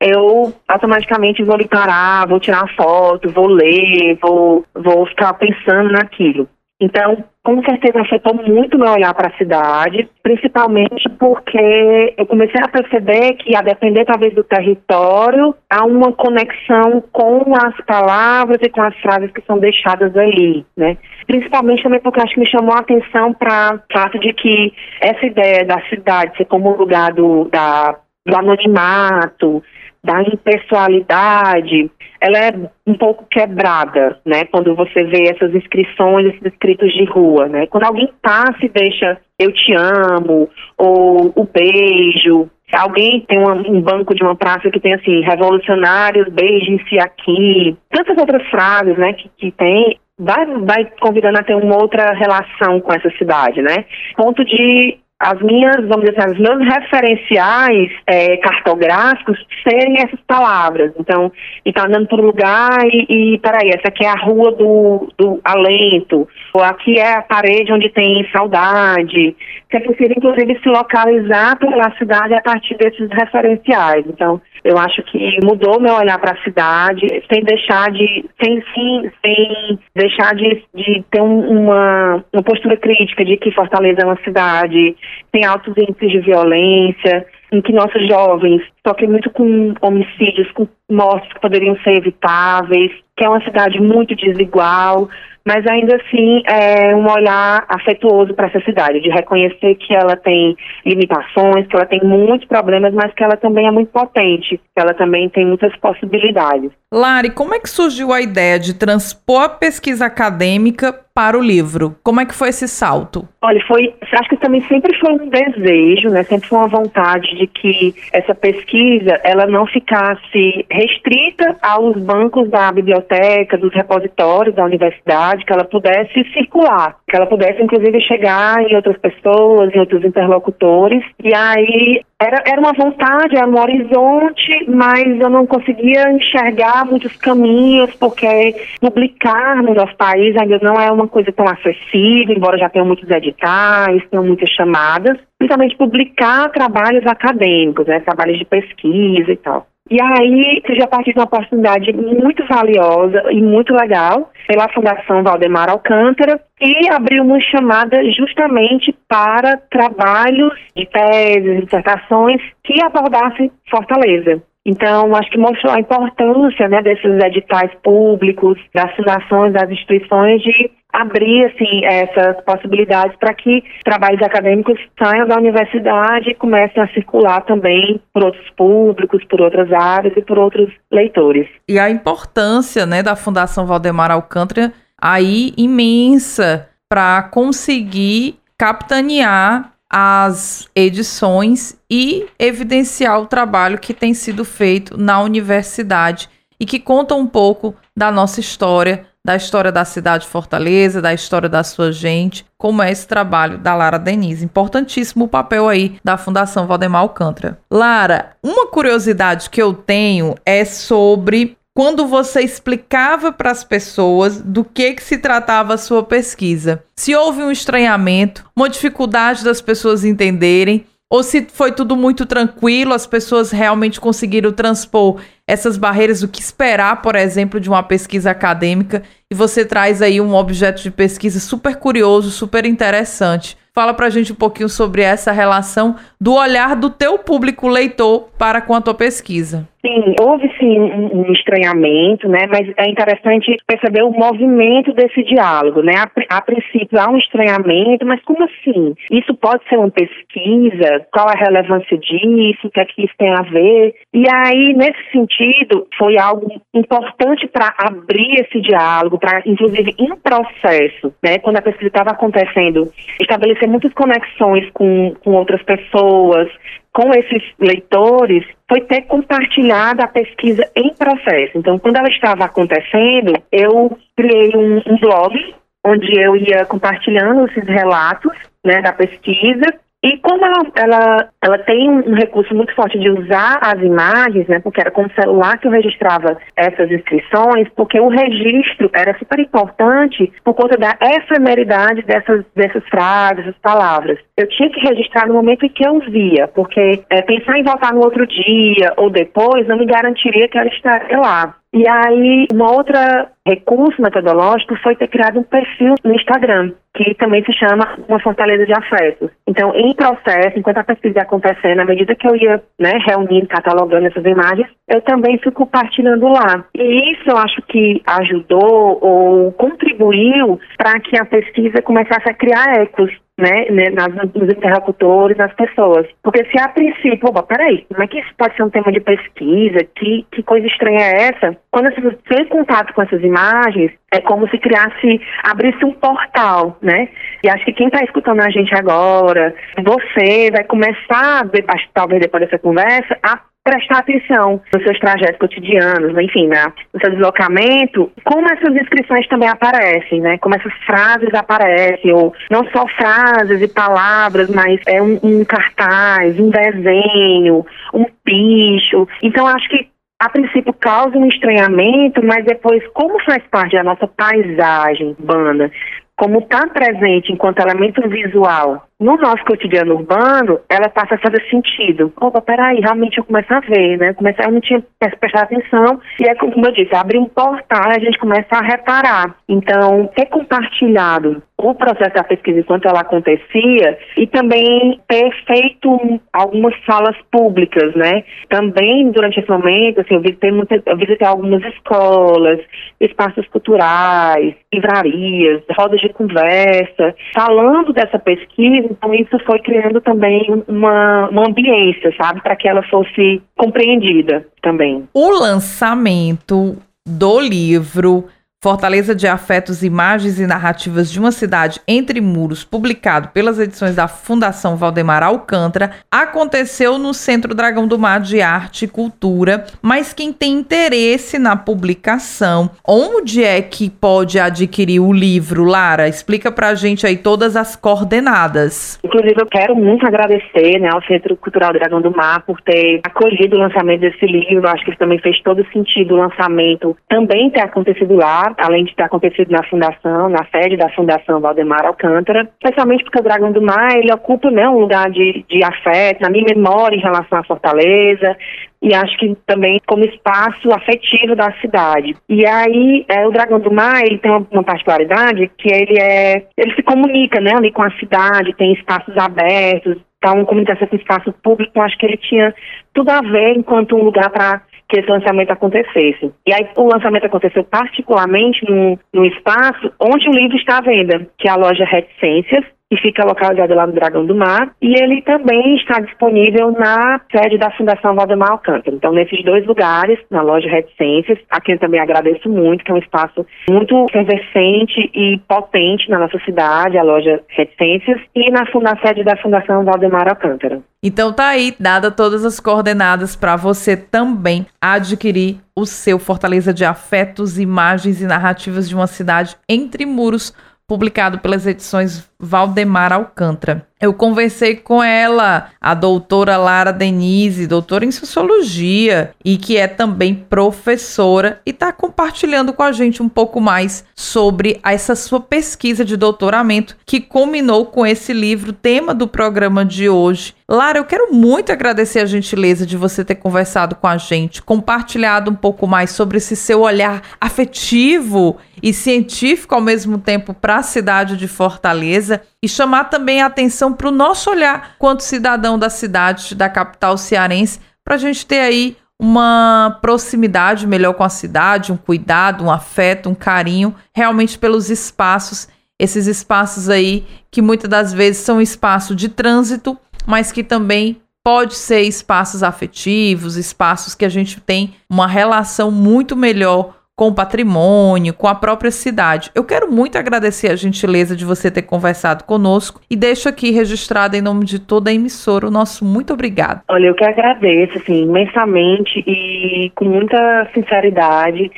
eu 0.00 0.52
automaticamente 0.68 1.42
vou 1.42 1.56
lhe 1.56 1.66
parar, 1.66 2.26
vou 2.28 2.38
tirar 2.38 2.72
foto, 2.76 3.30
vou 3.30 3.48
ler, 3.48 4.16
vou, 4.20 4.64
vou 4.74 5.06
ficar 5.06 5.34
pensando 5.34 5.90
naquilo. 5.90 6.48
Então, 6.80 7.24
com 7.42 7.60
certeza 7.64 8.00
afetou 8.00 8.34
muito 8.34 8.78
meu 8.78 8.92
olhar 8.92 9.12
para 9.12 9.28
a 9.28 9.36
cidade, 9.36 10.08
principalmente 10.22 11.08
porque 11.18 12.14
eu 12.16 12.24
comecei 12.26 12.60
a 12.62 12.68
perceber 12.68 13.34
que, 13.34 13.56
a 13.56 13.62
depender 13.62 14.04
talvez 14.04 14.32
do 14.32 14.44
território, 14.44 15.52
há 15.68 15.84
uma 15.84 16.12
conexão 16.12 17.02
com 17.10 17.52
as 17.56 17.74
palavras 17.84 18.58
e 18.62 18.68
com 18.68 18.80
as 18.80 18.94
frases 18.98 19.32
que 19.32 19.42
são 19.44 19.58
deixadas 19.58 20.16
ali, 20.16 20.64
né? 20.76 20.96
Principalmente 21.26 21.82
também 21.82 22.00
porque 22.00 22.20
acho 22.20 22.34
que 22.34 22.40
me 22.40 22.50
chamou 22.50 22.74
a 22.74 22.80
atenção 22.80 23.34
para 23.34 23.74
o 23.74 23.92
fato 23.92 24.16
de 24.20 24.32
que 24.34 24.72
essa 25.00 25.26
ideia 25.26 25.64
da 25.64 25.80
cidade 25.88 26.36
ser 26.36 26.44
como 26.44 26.72
um 26.72 26.76
lugar 26.76 27.12
do, 27.12 27.46
da, 27.46 27.96
do 28.24 28.36
anonimato, 28.36 29.64
da 30.02 30.22
impessoalidade, 30.22 31.90
ela 32.20 32.38
é 32.38 32.52
um 32.86 32.94
pouco 32.94 33.26
quebrada, 33.30 34.18
né? 34.24 34.44
Quando 34.46 34.74
você 34.74 35.04
vê 35.04 35.28
essas 35.28 35.54
inscrições, 35.54 36.26
esses 36.26 36.52
escritos 36.52 36.92
de 36.92 37.04
rua, 37.04 37.48
né? 37.48 37.66
Quando 37.66 37.84
alguém 37.84 38.08
passa 38.22 38.58
e 38.62 38.68
deixa 38.68 39.18
eu 39.38 39.52
te 39.52 39.72
amo, 39.74 40.48
ou 40.76 41.32
o 41.34 41.44
beijo, 41.44 42.50
alguém 42.72 43.24
tem 43.28 43.38
uma, 43.38 43.54
um 43.54 43.80
banco 43.80 44.14
de 44.14 44.22
uma 44.22 44.34
praça 44.34 44.70
que 44.70 44.80
tem 44.80 44.94
assim, 44.94 45.20
revolucionários, 45.20 46.28
beijem-se 46.32 46.98
aqui, 46.98 47.76
tantas 47.90 48.18
outras 48.18 48.44
frases, 48.48 48.96
né, 48.98 49.12
que, 49.12 49.30
que 49.36 49.52
tem, 49.52 49.98
vai, 50.18 50.44
vai 50.46 50.90
convidando 51.00 51.38
a 51.38 51.42
ter 51.42 51.54
uma 51.54 51.76
outra 51.76 52.12
relação 52.14 52.80
com 52.80 52.92
essa 52.92 53.10
cidade, 53.16 53.62
né? 53.62 53.84
Ponto 54.16 54.44
de 54.44 54.98
as 55.20 55.42
minhas, 55.42 55.76
vamos 55.88 56.08
dizer 56.08 56.16
assim, 56.20 56.32
os 56.34 56.38
meus 56.38 56.64
referenciais 56.72 57.90
é, 58.06 58.36
cartográficos 58.36 59.36
serem 59.66 59.96
essas 59.98 60.20
palavras. 60.28 60.92
Então, 60.96 61.32
está 61.64 61.86
andando 61.86 62.06
por 62.06 62.20
um 62.20 62.26
lugar 62.26 62.78
e, 62.84 63.34
e, 63.34 63.38
peraí, 63.38 63.70
essa 63.70 63.88
aqui 63.88 64.04
é 64.04 64.10
a 64.10 64.24
rua 64.24 64.52
do, 64.52 65.12
do 65.18 65.40
alento, 65.42 66.28
ou 66.54 66.62
aqui 66.62 67.00
é 67.00 67.14
a 67.14 67.22
parede 67.22 67.72
onde 67.72 67.90
tem 67.90 68.28
saudade. 68.30 69.34
Se 69.70 69.76
é 69.76 69.80
possível, 69.80 70.14
inclusive, 70.16 70.58
se 70.62 70.68
localizar 70.68 71.58
pela 71.58 71.94
cidade 71.98 72.34
a 72.34 72.40
partir 72.40 72.74
desses 72.78 73.08
referenciais. 73.10 74.04
Então, 74.06 74.40
eu 74.64 74.78
acho 74.78 75.02
que 75.02 75.38
mudou 75.44 75.78
meu 75.80 75.94
olhar 75.94 76.18
para 76.18 76.32
a 76.32 76.42
cidade, 76.42 77.06
sem 77.30 77.42
deixar 77.44 77.90
de, 77.90 78.24
sem 78.42 78.62
sim, 78.74 79.10
sem 79.24 79.78
deixar 79.94 80.34
de, 80.34 80.62
de 80.74 81.04
ter 81.10 81.20
um, 81.20 81.40
uma, 81.50 82.24
uma 82.32 82.42
postura 82.42 82.78
crítica 82.78 83.24
de 83.24 83.36
que 83.36 83.52
Fortaleza 83.52 84.00
é 84.00 84.06
uma 84.06 84.18
cidade, 84.24 84.96
tem 85.30 85.44
altos 85.44 85.74
índices 85.76 86.12
de 86.12 86.20
violência, 86.20 87.26
em 87.52 87.60
que 87.60 87.72
nossos 87.72 88.06
jovens 88.08 88.62
sofrem 88.88 89.10
muito 89.10 89.30
com 89.30 89.74
homicídios, 89.82 90.50
com 90.52 90.66
mortes 90.90 91.30
que 91.32 91.40
poderiam 91.40 91.76
ser 91.84 91.96
evitáveis, 91.98 92.90
que 93.14 93.24
é 93.24 93.28
uma 93.28 93.44
cidade 93.44 93.80
muito 93.80 94.14
desigual, 94.14 95.08
mas 95.48 95.66
ainda 95.66 95.96
assim 95.96 96.42
é 96.46 96.94
um 96.94 97.10
olhar 97.10 97.64
afetuoso 97.68 98.34
para 98.34 98.48
essa 98.48 98.60
cidade, 98.60 99.00
de 99.00 99.08
reconhecer 99.08 99.74
que 99.76 99.94
ela 99.94 100.14
tem 100.14 100.54
limitações, 100.84 101.66
que 101.66 101.74
ela 101.74 101.86
tem 101.86 102.00
muitos 102.02 102.46
problemas, 102.46 102.92
mas 102.92 103.12
que 103.14 103.24
ela 103.24 103.36
também 103.36 103.66
é 103.66 103.70
muito 103.70 103.90
potente, 103.90 104.58
que 104.58 104.80
ela 104.80 104.92
também 104.92 105.28
tem 105.30 105.46
muitas 105.46 105.74
possibilidades. 105.78 106.70
Lari, 106.92 107.30
como 107.30 107.54
é 107.54 107.58
que 107.58 107.68
surgiu 107.68 108.12
a 108.12 108.20
ideia 108.20 108.58
de 108.58 108.74
transpor 108.74 109.42
a 109.42 109.48
pesquisa 109.48 110.06
acadêmica 110.06 110.94
para 111.14 111.36
o 111.38 111.42
livro? 111.42 111.96
Como 112.02 112.20
é 112.20 112.26
que 112.26 112.34
foi 112.34 112.50
esse 112.50 112.68
salto? 112.68 113.26
Olha, 113.42 113.62
foi, 113.66 113.94
acho 114.12 114.28
que 114.28 114.36
também 114.36 114.60
sempre 114.68 114.96
foi 114.98 115.12
um 115.14 115.28
desejo, 115.28 116.08
né? 116.10 116.22
Sempre 116.24 116.48
foi 116.48 116.58
uma 116.58 116.68
vontade 116.68 117.34
de 117.36 117.46
que 117.46 117.94
essa 118.12 118.34
pesquisa 118.34 118.77
ela 119.24 119.46
não 119.46 119.66
ficasse 119.66 120.66
restrita 120.70 121.56
aos 121.62 121.96
bancos 121.96 122.48
da 122.50 122.70
biblioteca, 122.72 123.56
dos 123.56 123.72
repositórios 123.72 124.54
da 124.54 124.64
universidade, 124.64 125.44
que 125.44 125.52
ela 125.52 125.64
pudesse 125.64 126.24
circular, 126.32 126.96
que 127.08 127.16
ela 127.16 127.26
pudesse 127.26 127.62
inclusive 127.62 128.00
chegar 128.00 128.62
em 128.62 128.74
outras 128.76 128.98
pessoas, 128.98 129.74
em 129.74 129.78
outros 129.78 130.04
interlocutores. 130.04 131.02
E 131.22 131.34
aí 131.34 132.02
era, 132.20 132.42
era 132.46 132.60
uma 132.60 132.72
vontade, 132.72 133.36
era 133.36 133.46
um 133.46 133.60
horizonte, 133.60 134.66
mas 134.68 135.20
eu 135.20 135.30
não 135.30 135.46
conseguia 135.46 136.10
enxergar 136.10 136.84
muitos 136.84 137.16
caminhos, 137.16 137.94
porque 137.94 138.54
publicar 138.80 139.62
no 139.62 139.74
nosso 139.74 139.96
país 139.96 140.36
ainda 140.36 140.58
não 140.60 140.80
é 140.80 140.90
uma 140.90 141.06
coisa 141.06 141.30
tão 141.32 141.46
acessível, 141.46 142.36
embora 142.36 142.58
já 142.58 142.68
tenham 142.68 142.86
muitos 142.86 143.08
editais, 143.08 144.02
tenham 144.10 144.24
muitas 144.24 144.50
chamadas, 144.50 145.16
principalmente 145.38 145.76
publicar 145.76 146.50
trabalhos 146.50 147.06
acadêmicos, 147.06 147.86
né, 147.86 148.00
trabalhos 148.00 148.38
de 148.38 148.44
pesquisa 148.44 149.32
e 149.32 149.36
tal. 149.36 149.66
E 149.90 149.96
aí 150.02 150.62
surgiu 150.66 150.84
a 150.84 150.88
partir 150.88 151.12
de 151.12 151.18
uma 151.18 151.24
oportunidade 151.24 151.90
muito 151.94 152.46
valiosa 152.46 153.32
e 153.32 153.40
muito 153.40 153.72
legal 153.72 154.30
pela 154.46 154.68
Fundação 154.68 155.22
Valdemar 155.22 155.70
Alcântara 155.70 156.38
e 156.60 156.90
abriu 156.90 157.22
uma 157.22 157.40
chamada 157.40 157.98
justamente 158.12 158.94
para 159.08 159.56
trabalhos 159.70 160.52
de 160.76 160.84
teses, 160.84 161.64
dissertações 161.64 162.42
que 162.62 162.82
abordassem 162.82 163.50
Fortaleza. 163.70 164.42
Então, 164.66 165.16
acho 165.16 165.30
que 165.30 165.38
mostrou 165.38 165.72
a 165.72 165.80
importância 165.80 166.68
né, 166.68 166.82
desses 166.82 167.24
editais 167.24 167.70
públicos, 167.82 168.58
das 168.74 168.94
fundações, 168.94 169.54
das 169.54 169.70
instituições, 169.70 170.42
de 170.42 170.70
abrir 170.92 171.44
assim, 171.46 171.84
essas 171.84 172.42
possibilidades 172.44 173.16
para 173.18 173.34
que 173.34 173.62
trabalhos 173.84 174.22
acadêmicos 174.22 174.78
saiam 174.98 175.26
da 175.26 175.36
universidade 175.36 176.30
e 176.30 176.34
comecem 176.34 176.82
a 176.82 176.88
circular 176.88 177.42
também 177.42 178.00
por 178.12 178.24
outros 178.24 178.48
públicos, 178.56 179.22
por 179.24 179.40
outras 179.40 179.70
áreas 179.72 180.16
e 180.16 180.22
por 180.22 180.38
outros 180.38 180.72
leitores. 180.90 181.46
E 181.68 181.78
a 181.78 181.90
importância 181.90 182.86
né, 182.86 183.02
da 183.02 183.14
Fundação 183.14 183.66
Valdemar 183.66 184.10
Alcântara 184.10 184.72
aí 185.00 185.52
imensa 185.56 186.68
para 186.88 187.22
conseguir 187.22 188.38
capitanear 188.56 189.72
as 189.90 190.68
edições 190.74 191.80
e 191.90 192.26
evidenciar 192.38 193.20
o 193.20 193.26
trabalho 193.26 193.78
que 193.78 193.94
tem 193.94 194.12
sido 194.12 194.44
feito 194.44 194.98
na 194.98 195.20
universidade 195.20 196.28
e 196.60 196.66
que 196.66 196.78
conta 196.78 197.14
um 197.14 197.26
pouco 197.26 197.74
da 197.96 198.10
nossa 198.10 198.40
história, 198.40 199.06
da 199.28 199.36
história 199.36 199.70
da 199.70 199.84
cidade 199.84 200.24
de 200.24 200.30
Fortaleza, 200.30 201.02
da 201.02 201.12
história 201.12 201.50
da 201.50 201.62
sua 201.62 201.92
gente, 201.92 202.46
como 202.56 202.82
é 202.82 202.90
esse 202.90 203.06
trabalho 203.06 203.58
da 203.58 203.74
Lara 203.74 203.98
Denise. 203.98 204.42
Importantíssimo 204.42 205.26
o 205.26 205.28
papel 205.28 205.68
aí 205.68 205.98
da 206.02 206.16
Fundação 206.16 206.66
Valdemar 206.66 207.02
Alcântara. 207.02 207.58
Lara, 207.70 208.30
uma 208.42 208.68
curiosidade 208.68 209.50
que 209.50 209.60
eu 209.60 209.74
tenho 209.74 210.34
é 210.46 210.64
sobre 210.64 211.58
quando 211.76 212.06
você 212.06 212.40
explicava 212.40 213.30
para 213.30 213.50
as 213.50 213.62
pessoas 213.62 214.40
do 214.40 214.64
que, 214.64 214.94
que 214.94 215.04
se 215.04 215.18
tratava 215.18 215.74
a 215.74 215.78
sua 215.78 216.02
pesquisa. 216.02 216.82
Se 216.96 217.14
houve 217.14 217.42
um 217.42 217.50
estranhamento, 217.50 218.46
uma 218.56 218.70
dificuldade 218.70 219.44
das 219.44 219.60
pessoas 219.60 220.06
entenderem, 220.06 220.86
ou 221.10 221.22
se 221.22 221.46
foi 221.52 221.72
tudo 221.72 221.94
muito 221.94 222.24
tranquilo, 222.24 222.94
as 222.94 223.06
pessoas 223.06 223.50
realmente 223.50 224.00
conseguiram 224.00 224.52
transpor 224.52 225.20
essas 225.48 225.78
barreiras, 225.78 226.22
o 226.22 226.28
que 226.28 226.42
esperar, 226.42 227.00
por 227.00 227.16
exemplo, 227.16 227.58
de 227.58 227.70
uma 227.70 227.82
pesquisa 227.82 228.30
acadêmica, 228.30 229.02
e 229.30 229.34
você 229.34 229.64
traz 229.64 230.02
aí 230.02 230.20
um 230.20 230.34
objeto 230.34 230.82
de 230.82 230.90
pesquisa 230.90 231.40
super 231.40 231.76
curioso, 231.76 232.30
super 232.30 232.66
interessante. 232.66 233.56
Fala 233.72 233.94
pra 233.94 234.10
gente 234.10 234.30
um 234.30 234.36
pouquinho 234.36 234.68
sobre 234.68 235.00
essa 235.00 235.32
relação 235.32 235.96
do 236.20 236.34
olhar 236.34 236.76
do 236.76 236.90
teu 236.90 237.18
público 237.18 237.66
leitor 237.66 238.28
para 238.36 238.60
com 238.60 238.74
a 238.74 238.80
tua 238.82 238.92
pesquisa. 238.92 239.66
Sim, 239.80 240.14
houve 240.20 240.50
sim 240.58 240.78
um, 240.80 241.32
estranhamento, 241.32 242.28
né? 242.28 242.46
Mas 242.48 242.68
é 242.76 242.90
interessante 242.90 243.56
perceber 243.64 244.02
o 244.02 244.10
movimento 244.10 244.92
desse 244.92 245.22
diálogo, 245.22 245.82
né? 245.82 245.92
A, 245.96 246.38
a, 246.38 246.42
princípio 246.42 246.98
há 246.98 247.08
um 247.08 247.16
estranhamento, 247.16 248.04
mas 248.04 248.20
como 248.24 248.42
assim? 248.42 248.94
Isso 249.10 249.32
pode 249.34 249.62
ser 249.68 249.76
uma 249.76 249.90
pesquisa? 249.90 251.06
Qual 251.12 251.28
a 251.28 251.38
relevância 251.38 251.96
disso? 251.96 252.66
O 252.66 252.70
que 252.70 252.80
é 252.80 252.84
que 252.84 253.04
isso 253.04 253.14
tem 253.16 253.30
a 253.30 253.42
ver? 253.42 253.94
E 254.12 254.24
aí, 254.28 254.74
nesse 254.74 254.98
sentido, 255.12 255.86
foi 255.96 256.18
algo 256.18 256.50
importante 256.74 257.46
para 257.46 257.72
abrir 257.78 258.40
esse 258.40 258.60
diálogo, 258.60 259.18
para 259.18 259.42
inclusive 259.46 259.94
em 259.96 260.16
processo, 260.16 261.14
né? 261.22 261.38
Quando 261.38 261.58
a 261.58 261.62
pesquisa 261.62 261.86
estava 261.86 262.10
acontecendo, 262.10 262.90
estabelecer 263.20 263.68
muitas 263.68 263.92
conexões 263.92 264.68
com, 264.72 265.14
com 265.22 265.34
outras 265.34 265.62
pessoas, 265.62 266.48
com 266.92 267.10
esses 267.14 267.42
leitores 267.58 268.44
foi 268.68 268.80
ter 268.82 269.02
compartilhado 269.02 270.02
a 270.02 270.08
pesquisa 270.08 270.68
em 270.74 270.92
processo. 270.94 271.56
Então, 271.56 271.78
quando 271.78 271.96
ela 271.96 272.08
estava 272.08 272.44
acontecendo, 272.44 273.34
eu 273.52 273.96
criei 274.16 274.52
um, 274.54 274.82
um 274.86 274.98
blog 274.98 275.54
onde 275.84 276.20
eu 276.20 276.36
ia 276.36 276.64
compartilhando 276.66 277.46
esses 277.46 277.66
relatos 277.66 278.32
né, 278.64 278.82
da 278.82 278.92
pesquisa 278.92 279.66
e 280.02 280.16
como 280.18 280.44
ela, 280.44 280.62
ela, 280.76 281.28
ela 281.42 281.58
tem 281.58 281.90
um 281.90 282.14
recurso 282.14 282.54
muito 282.54 282.72
forte 282.74 282.98
de 283.00 283.10
usar 283.10 283.58
as 283.60 283.82
imagens, 283.82 284.46
né, 284.46 284.60
porque 284.60 284.80
era 284.80 284.92
com 284.92 285.02
o 285.02 285.10
celular 285.10 285.58
que 285.58 285.66
eu 285.66 285.72
registrava 285.72 286.38
essas 286.54 286.88
inscrições, 286.90 287.68
porque 287.74 287.98
o 287.98 288.08
registro 288.08 288.88
era 288.94 289.18
super 289.18 289.40
importante 289.40 290.32
por 290.44 290.54
conta 290.54 290.76
da 290.76 290.96
efemeridade 291.02 292.02
dessas, 292.02 292.44
dessas 292.54 292.84
frases, 292.88 293.38
dessas 293.38 293.58
palavras. 293.60 294.18
Eu 294.36 294.48
tinha 294.48 294.70
que 294.70 294.80
registrar 294.80 295.26
no 295.26 295.34
momento 295.34 295.66
em 295.66 295.68
que 295.68 295.84
eu 295.84 295.98
via, 295.98 296.46
porque 296.46 297.02
é, 297.10 297.22
pensar 297.22 297.58
em 297.58 297.64
voltar 297.64 297.92
no 297.92 298.04
outro 298.04 298.24
dia 298.24 298.94
ou 298.96 299.10
depois 299.10 299.66
não 299.66 299.76
me 299.76 299.86
garantiria 299.86 300.48
que 300.48 300.56
ela 300.56 300.68
estaria 300.68 301.18
lá. 301.18 301.56
E 301.72 301.86
aí, 301.86 302.46
uma 302.50 302.72
outra 302.72 303.30
recurso 303.46 304.00
metodológico 304.00 304.74
foi 304.82 304.96
ter 304.96 305.08
criado 305.08 305.38
um 305.38 305.42
perfil 305.42 305.94
no 306.02 306.14
Instagram, 306.14 306.72
que 306.94 307.14
também 307.14 307.44
se 307.44 307.52
chama 307.52 307.96
uma 308.08 308.20
fortaleza 308.20 308.64
de 308.64 308.72
afetos. 308.72 309.30
Então, 309.46 309.74
em 309.74 309.94
processo, 309.94 310.58
enquanto 310.58 310.78
a 310.78 310.84
pesquisa 310.84 311.18
ia 311.18 311.22
acontecendo, 311.22 311.80
à 311.80 311.84
medida 311.84 312.14
que 312.14 312.26
eu 312.26 312.34
ia 312.36 312.62
né, 312.78 312.92
reunindo, 313.06 313.46
catalogando 313.46 314.06
essas 314.06 314.24
imagens, 314.24 314.68
eu 314.88 315.02
também 315.02 315.38
fui 315.42 315.52
compartilhando 315.52 316.26
lá. 316.28 316.64
E 316.74 317.12
isso 317.12 317.28
eu 317.28 317.36
acho 317.36 317.60
que 317.62 318.02
ajudou 318.06 318.98
ou 319.02 319.52
contribuiu 319.52 320.58
para 320.78 320.98
que 321.00 321.20
a 321.20 321.26
pesquisa 321.26 321.82
começasse 321.82 322.28
a 322.30 322.34
criar 322.34 322.80
ecos 322.80 323.12
né, 323.38 323.66
né, 323.70 323.90
nas, 323.90 324.12
nos 324.34 324.50
interlocutores, 324.50 325.36
nas 325.36 325.54
pessoas. 325.54 326.06
Porque 326.22 326.44
se 326.50 326.60
a 326.60 326.68
princípio, 326.68 327.28
opa, 327.28 327.44
peraí, 327.44 327.86
como 327.88 328.02
é 328.02 328.06
que 328.08 328.18
isso 328.18 328.34
pode 328.36 328.56
ser 328.56 328.64
um 328.64 328.70
tema 328.70 328.90
de 328.90 329.00
pesquisa? 329.00 329.78
Que, 329.94 330.26
que 330.32 330.42
coisa 330.42 330.66
estranha 330.66 330.98
é 330.98 331.28
essa? 331.28 331.56
Quando 331.70 331.94
você 331.94 332.18
tem 332.28 332.44
contato 332.46 332.92
com 332.92 333.02
essas 333.02 333.22
imagens, 333.22 333.92
é 334.12 334.20
como 334.20 334.48
se 334.48 334.58
criasse, 334.58 335.20
abrisse 335.44 335.84
um 335.84 335.92
portal, 335.92 336.76
né? 336.82 337.08
E 337.44 337.48
acho 337.48 337.64
que 337.64 337.72
quem 337.72 337.86
está 337.86 338.02
escutando 338.02 338.40
a 338.40 338.50
gente 338.50 338.74
agora, 338.74 339.54
você 339.76 340.50
vai 340.50 340.64
começar, 340.64 341.48
talvez 341.94 342.20
depois 342.20 342.42
dessa 342.42 342.58
conversa, 342.58 343.16
a 343.22 343.40
prestar 343.68 343.98
atenção 343.98 344.62
nos 344.72 344.82
seus 344.82 344.98
trajetos 344.98 345.36
cotidianos, 345.38 346.16
enfim, 346.18 346.48
né, 346.48 346.72
no 346.92 347.00
seu 347.00 347.10
deslocamento, 347.10 348.10
como 348.24 348.46
essas 348.50 348.74
inscrições 348.74 349.28
também 349.28 349.48
aparecem, 349.48 350.20
né? 350.22 350.38
Como 350.38 350.54
essas 350.54 350.72
frases 350.86 351.32
aparecem, 351.34 352.12
ou 352.12 352.32
não 352.50 352.64
só 352.70 352.86
frases 352.88 353.60
e 353.60 353.68
palavras, 353.68 354.48
mas 354.48 354.80
é 354.86 355.02
um, 355.02 355.18
um 355.22 355.44
cartaz, 355.44 356.40
um 356.40 356.48
desenho, 356.48 357.66
um 357.92 358.06
picho. 358.24 359.06
Então, 359.22 359.46
acho 359.46 359.68
que 359.68 359.88
a 360.18 360.30
princípio 360.30 360.72
causa 360.72 361.18
um 361.18 361.26
estranhamento, 361.26 362.24
mas 362.24 362.44
depois, 362.46 362.82
como 362.94 363.22
faz 363.24 363.42
parte 363.50 363.76
da 363.76 363.84
nossa 363.84 364.06
paisagem 364.06 365.14
urbana, 365.18 365.70
como 366.16 366.40
está 366.40 366.66
presente 366.68 367.32
enquanto 367.32 367.60
elemento 367.60 368.00
visual 368.08 368.88
no 369.00 369.16
nosso 369.16 369.44
cotidiano 369.44 369.94
urbano, 369.94 370.60
ela 370.68 370.88
passa 370.88 371.14
a 371.14 371.18
fazer 371.18 371.42
sentido. 371.48 372.12
Opa, 372.20 372.40
peraí, 372.40 372.80
realmente 372.80 373.18
eu 373.18 373.24
começo 373.24 373.52
a 373.54 373.60
ver, 373.60 373.96
né? 373.96 374.12
Começar, 374.14 374.44
eu 374.44 374.52
não 374.52 374.60
tinha 374.60 374.82
prestado 374.98 375.44
atenção, 375.44 376.00
e 376.20 376.28
é 376.28 376.34
como 376.34 376.66
eu 376.66 376.72
disse, 376.72 376.94
abre 376.94 377.18
um 377.18 377.26
portal 377.26 377.90
a 377.90 377.98
gente 378.00 378.18
começa 378.18 378.56
a 378.56 378.62
reparar. 378.62 379.36
Então, 379.48 380.10
ter 380.16 380.26
compartilhado 380.26 381.42
o 381.56 381.74
processo 381.74 382.14
da 382.14 382.22
pesquisa 382.22 382.60
enquanto 382.60 382.86
ela 382.86 383.00
acontecia 383.00 383.98
e 384.16 384.26
também 384.28 385.00
ter 385.08 385.30
feito 385.44 386.20
algumas 386.32 386.74
salas 386.84 387.16
públicas, 387.32 387.94
né? 387.94 388.24
Também 388.48 389.10
durante 389.10 389.40
esse 389.40 389.50
momento, 389.50 390.00
assim, 390.00 390.14
eu 390.14 390.20
visitei, 390.20 390.52
muitas, 390.52 390.82
eu 390.86 390.96
visitei 390.96 391.26
algumas 391.26 391.62
escolas, 391.74 392.60
espaços 393.00 393.46
culturais, 393.48 394.54
livrarias, 394.72 395.62
rodas 395.76 396.00
de 396.00 396.08
conversa, 396.10 397.14
falando 397.34 397.92
dessa 397.92 398.18
pesquisa 398.18 398.87
então 398.90 399.14
isso 399.14 399.38
foi 399.46 399.58
criando 399.60 400.00
também 400.00 400.42
uma, 400.66 401.28
uma 401.28 401.48
ambiência, 401.48 402.14
sabe, 402.16 402.42
para 402.42 402.56
que 402.56 402.68
ela 402.68 402.82
fosse 402.84 403.42
compreendida 403.56 404.46
também. 404.62 405.08
O 405.14 405.30
lançamento 405.30 406.76
do 407.06 407.40
livro 407.40 408.24
Fortaleza 408.60 409.14
de 409.14 409.28
Afetos, 409.28 409.84
Imagens 409.84 410.40
e 410.40 410.46
Narrativas 410.46 411.12
de 411.12 411.20
uma 411.20 411.30
Cidade 411.30 411.80
Entre 411.86 412.20
Muros, 412.20 412.64
publicado 412.64 413.28
pelas 413.28 413.56
edições 413.60 413.94
da 413.94 414.08
Fundação 414.08 414.74
Valdemar 414.76 415.22
Alcântara, 415.22 415.92
aconteceu 416.10 416.98
no 416.98 417.14
Centro 417.14 417.54
Dragão 417.54 417.86
do 417.86 417.96
Mar 417.96 418.18
de 418.18 418.42
Arte 418.42 418.86
e 418.86 418.88
Cultura. 418.88 419.64
Mas 419.80 420.12
quem 420.12 420.32
tem 420.32 420.54
interesse 420.54 421.38
na 421.38 421.56
publicação, 421.56 422.68
onde 422.84 423.44
é 423.44 423.62
que 423.62 423.88
pode 423.88 424.40
adquirir 424.40 424.98
o 424.98 425.12
livro, 425.12 425.62
Lara? 425.62 426.08
Explica 426.08 426.50
pra 426.50 426.74
gente 426.74 427.06
aí 427.06 427.16
todas 427.16 427.54
as 427.54 427.76
coordenadas. 427.76 428.98
Inclusive, 429.04 429.40
eu 429.40 429.46
quero 429.46 429.76
muito 429.76 430.04
agradecer 430.04 430.80
né, 430.80 430.88
ao 430.92 431.02
Centro 431.04 431.36
Cultural 431.36 431.72
Dragão 431.72 432.00
do 432.00 432.10
Mar 432.10 432.42
por 432.44 432.60
ter 432.62 433.02
acolhido 433.04 433.54
o 433.54 433.60
lançamento 433.60 434.00
desse 434.00 434.26
livro. 434.26 434.68
Acho 434.68 434.84
que 434.84 434.98
também 434.98 435.20
fez 435.20 435.40
todo 435.42 435.64
sentido 435.72 436.14
o 436.14 436.18
lançamento 436.18 436.96
também 437.08 437.50
ter 437.50 437.60
acontecido 437.60 438.16
lá 438.16 438.47
além 438.58 438.84
de 438.84 438.94
ter 438.94 439.02
acontecido 439.02 439.50
na 439.50 439.62
fundação, 439.64 440.28
na 440.28 440.44
sede 440.46 440.76
da 440.76 440.88
Fundação 440.90 441.40
Valdemar 441.40 441.84
Alcântara, 441.84 442.48
especialmente 442.62 443.04
porque 443.04 443.20
o 443.20 443.22
Dragão 443.22 443.52
do 443.52 443.62
Mar, 443.62 443.96
ele 443.96 444.12
ocupa 444.12 444.50
né, 444.50 444.68
um 444.68 444.78
lugar 444.78 445.10
de, 445.10 445.44
de 445.48 445.62
afeto, 445.64 446.22
na 446.22 446.30
minha 446.30 446.46
memória 446.54 446.96
em 446.96 447.00
relação 447.00 447.38
à 447.38 447.44
Fortaleza, 447.44 448.36
e 448.80 448.94
acho 448.94 449.16
que 449.18 449.36
também 449.46 449.80
como 449.86 450.04
espaço 450.04 450.72
afetivo 450.72 451.34
da 451.34 451.52
cidade. 451.60 452.14
E 452.28 452.46
aí, 452.46 453.04
é, 453.08 453.26
o 453.26 453.32
Dragão 453.32 453.58
do 453.58 453.72
Mar, 453.72 454.02
ele 454.04 454.18
tem 454.18 454.30
uma, 454.30 454.46
uma, 454.50 454.62
particularidade 454.62 455.50
que 455.58 455.72
ele 455.72 456.00
é, 456.00 456.44
ele 456.56 456.74
se 456.74 456.82
comunica, 456.82 457.40
né, 457.40 457.52
ali 457.56 457.72
com 457.72 457.82
a 457.82 457.90
cidade, 457.98 458.54
tem 458.56 458.72
espaços 458.72 459.16
abertos, 459.16 459.96
uma 460.26 460.44
comunicação 460.44 460.86
com 460.88 460.96
espaço 460.96 461.32
público, 461.42 461.80
acho 461.80 461.96
que 461.96 462.06
ele 462.06 462.16
tinha 462.16 462.54
tudo 462.92 463.08
a 463.10 463.20
ver 463.20 463.56
enquanto 463.56 463.96
um 463.96 464.02
lugar 464.02 464.30
para 464.30 464.62
que 464.88 464.98
esse 464.98 465.10
lançamento 465.10 465.50
acontecesse. 465.50 466.32
E 466.46 466.52
aí 466.52 466.66
o 466.76 466.88
lançamento 466.88 467.26
aconteceu 467.26 467.62
particularmente 467.62 468.64
num, 468.68 468.96
num 469.12 469.24
espaço 469.24 469.92
onde 470.00 470.28
o 470.28 470.32
livro 470.32 470.56
está 470.56 470.78
à 470.78 470.80
venda, 470.80 471.26
que 471.38 471.48
é 471.48 471.50
a 471.50 471.56
loja 471.56 471.84
Reticências, 471.84 472.64
que 472.90 472.96
fica 473.02 473.24
localizado 473.24 473.74
lá 473.74 473.86
no 473.86 473.92
Dragão 473.92 474.24
do 474.24 474.34
Mar, 474.34 474.72
e 474.80 474.94
ele 475.00 475.20
também 475.22 475.76
está 475.76 476.00
disponível 476.00 476.72
na 476.72 477.20
sede 477.30 477.58
da 477.58 477.70
Fundação 477.72 478.14
Valdemar 478.14 478.52
Alcântara. 478.52 478.96
Então, 478.96 479.12
nesses 479.12 479.44
dois 479.44 479.66
lugares, 479.66 480.18
na 480.30 480.40
loja 480.40 480.68
Reticências, 480.68 481.38
a 481.50 481.60
quem 481.60 481.74
eu 481.74 481.80
também 481.80 482.00
agradeço 482.00 482.48
muito, 482.48 482.82
que 482.84 482.90
é 482.90 482.94
um 482.94 482.98
espaço 482.98 483.44
muito 483.68 484.06
efervescente 484.08 485.10
e 485.14 485.38
potente 485.46 486.08
na 486.08 486.18
nossa 486.18 486.38
cidade, 486.44 486.96
a 486.96 487.02
loja 487.02 487.40
Reticências, 487.48 488.20
e 488.34 488.50
na, 488.50 488.62
na 488.82 488.96
sede 489.04 489.22
da 489.22 489.36
Fundação 489.36 489.84
Valdemar 489.84 490.28
Alcântara. 490.28 490.80
Então 491.02 491.32
tá 491.32 491.48
aí, 491.48 491.74
dada 491.78 492.10
todas 492.10 492.44
as 492.44 492.58
coordenadas 492.58 493.36
para 493.36 493.54
você 493.54 493.96
também 493.96 494.66
adquirir 494.80 495.58
o 495.76 495.86
seu 495.86 496.18
Fortaleza 496.18 496.74
de 496.74 496.84
Afetos, 496.84 497.56
Imagens 497.56 498.20
e 498.20 498.26
Narrativas 498.26 498.88
de 498.88 498.96
uma 498.96 499.06
Cidade 499.06 499.56
entre 499.68 500.04
Muros 500.04 500.52
publicado 500.88 501.38
pelas 501.38 501.66
edições 501.66 502.24
Valdemar 502.40 503.12
Alcântara. 503.12 503.86
Eu 504.00 504.14
conversei 504.14 504.76
com 504.76 505.02
ela, 505.02 505.70
a 505.80 505.92
doutora 505.92 506.56
Lara 506.56 506.92
Denise, 506.92 507.66
doutora 507.66 508.04
em 508.04 508.12
sociologia 508.12 509.32
e 509.44 509.56
que 509.56 509.76
é 509.76 509.88
também 509.88 510.34
professora 510.34 511.60
e 511.66 511.70
está 511.70 511.92
compartilhando 511.92 512.72
com 512.72 512.82
a 512.82 512.92
gente 512.92 513.22
um 513.22 513.28
pouco 513.28 513.60
mais 513.60 514.04
sobre 514.14 514.78
essa 514.84 515.16
sua 515.16 515.40
pesquisa 515.40 516.04
de 516.04 516.16
doutoramento 516.16 516.96
que 517.04 517.20
culminou 517.20 517.86
com 517.86 518.06
esse 518.06 518.32
livro, 518.32 518.72
tema 518.72 519.12
do 519.12 519.26
programa 519.26 519.84
de 519.84 520.08
hoje. 520.08 520.54
Lara, 520.70 520.98
eu 520.98 521.04
quero 521.04 521.32
muito 521.32 521.72
agradecer 521.72 522.20
a 522.20 522.26
gentileza 522.26 522.84
de 522.84 522.96
você 522.96 523.24
ter 523.24 523.36
conversado 523.36 523.96
com 523.96 524.06
a 524.06 524.18
gente, 524.18 524.62
compartilhado 524.62 525.50
um 525.50 525.54
pouco 525.54 525.86
mais 525.86 526.10
sobre 526.10 526.36
esse 526.36 526.54
seu 526.54 526.82
olhar 526.82 527.22
afetivo 527.40 528.58
e 528.82 528.92
científico 528.92 529.74
ao 529.74 529.80
mesmo 529.80 530.18
tempo 530.18 530.52
para 530.52 530.76
a 530.76 530.82
cidade 530.82 531.36
de 531.36 531.48
Fortaleza 531.48 532.42
e 532.62 532.68
chamar 532.68 533.04
também 533.04 533.42
a 533.42 533.46
atenção 533.46 533.92
para 533.92 534.08
o 534.08 534.12
nosso 534.12 534.50
olhar 534.50 534.96
quanto 534.98 535.22
cidadão 535.22 535.78
da 535.78 535.90
cidade, 535.90 536.54
da 536.54 536.68
capital 536.68 537.16
cearense, 537.16 537.80
para 538.04 538.14
a 538.14 538.18
gente 538.18 538.44
ter 538.46 538.60
aí 538.60 538.96
uma 539.20 539.98
proximidade 540.00 540.86
melhor 540.86 541.14
com 541.14 541.24
a 541.24 541.28
cidade, 541.28 541.92
um 541.92 541.96
cuidado, 541.96 542.64
um 542.64 542.70
afeto, 542.70 543.28
um 543.28 543.34
carinho 543.34 543.94
realmente 544.14 544.58
pelos 544.58 544.90
espaços, 544.90 545.68
esses 545.98 546.26
espaços 546.26 546.88
aí 546.88 547.26
que 547.50 547.60
muitas 547.60 547.90
das 547.90 548.12
vezes 548.12 548.42
são 548.42 548.60
espaço 548.60 549.14
de 549.14 549.28
trânsito 549.28 549.98
mas 550.28 550.52
que 550.52 550.62
também 550.62 551.22
pode 551.42 551.74
ser 551.74 552.02
espaços 552.02 552.62
afetivos, 552.62 553.56
espaços 553.56 554.14
que 554.14 554.26
a 554.26 554.28
gente 554.28 554.60
tem 554.60 554.94
uma 555.08 555.26
relação 555.26 555.90
muito 555.90 556.36
melhor 556.36 556.97
com 557.18 557.26
o 557.26 557.34
patrimônio, 557.34 558.32
com 558.32 558.46
a 558.46 558.54
própria 558.54 558.92
cidade. 558.92 559.50
Eu 559.52 559.64
quero 559.64 559.90
muito 559.90 560.16
agradecer 560.16 560.70
a 560.70 560.76
gentileza 560.76 561.34
de 561.34 561.44
você 561.44 561.68
ter 561.68 561.82
conversado 561.82 562.44
conosco 562.44 563.00
e 563.10 563.16
deixo 563.16 563.48
aqui 563.48 563.72
registrado 563.72 564.36
em 564.36 564.40
nome 564.40 564.64
de 564.64 564.78
toda 564.78 565.10
a 565.10 565.12
emissora 565.12 565.66
o 565.66 565.70
nosso 565.70 566.04
muito 566.04 566.32
obrigado. 566.32 566.82
Olha, 566.88 567.08
eu 567.08 567.16
que 567.16 567.24
agradeço, 567.24 567.98
assim, 567.98 568.22
imensamente 568.22 569.18
e 569.26 569.90
com 569.96 570.04
muita 570.04 570.70
sinceridade 570.72 571.68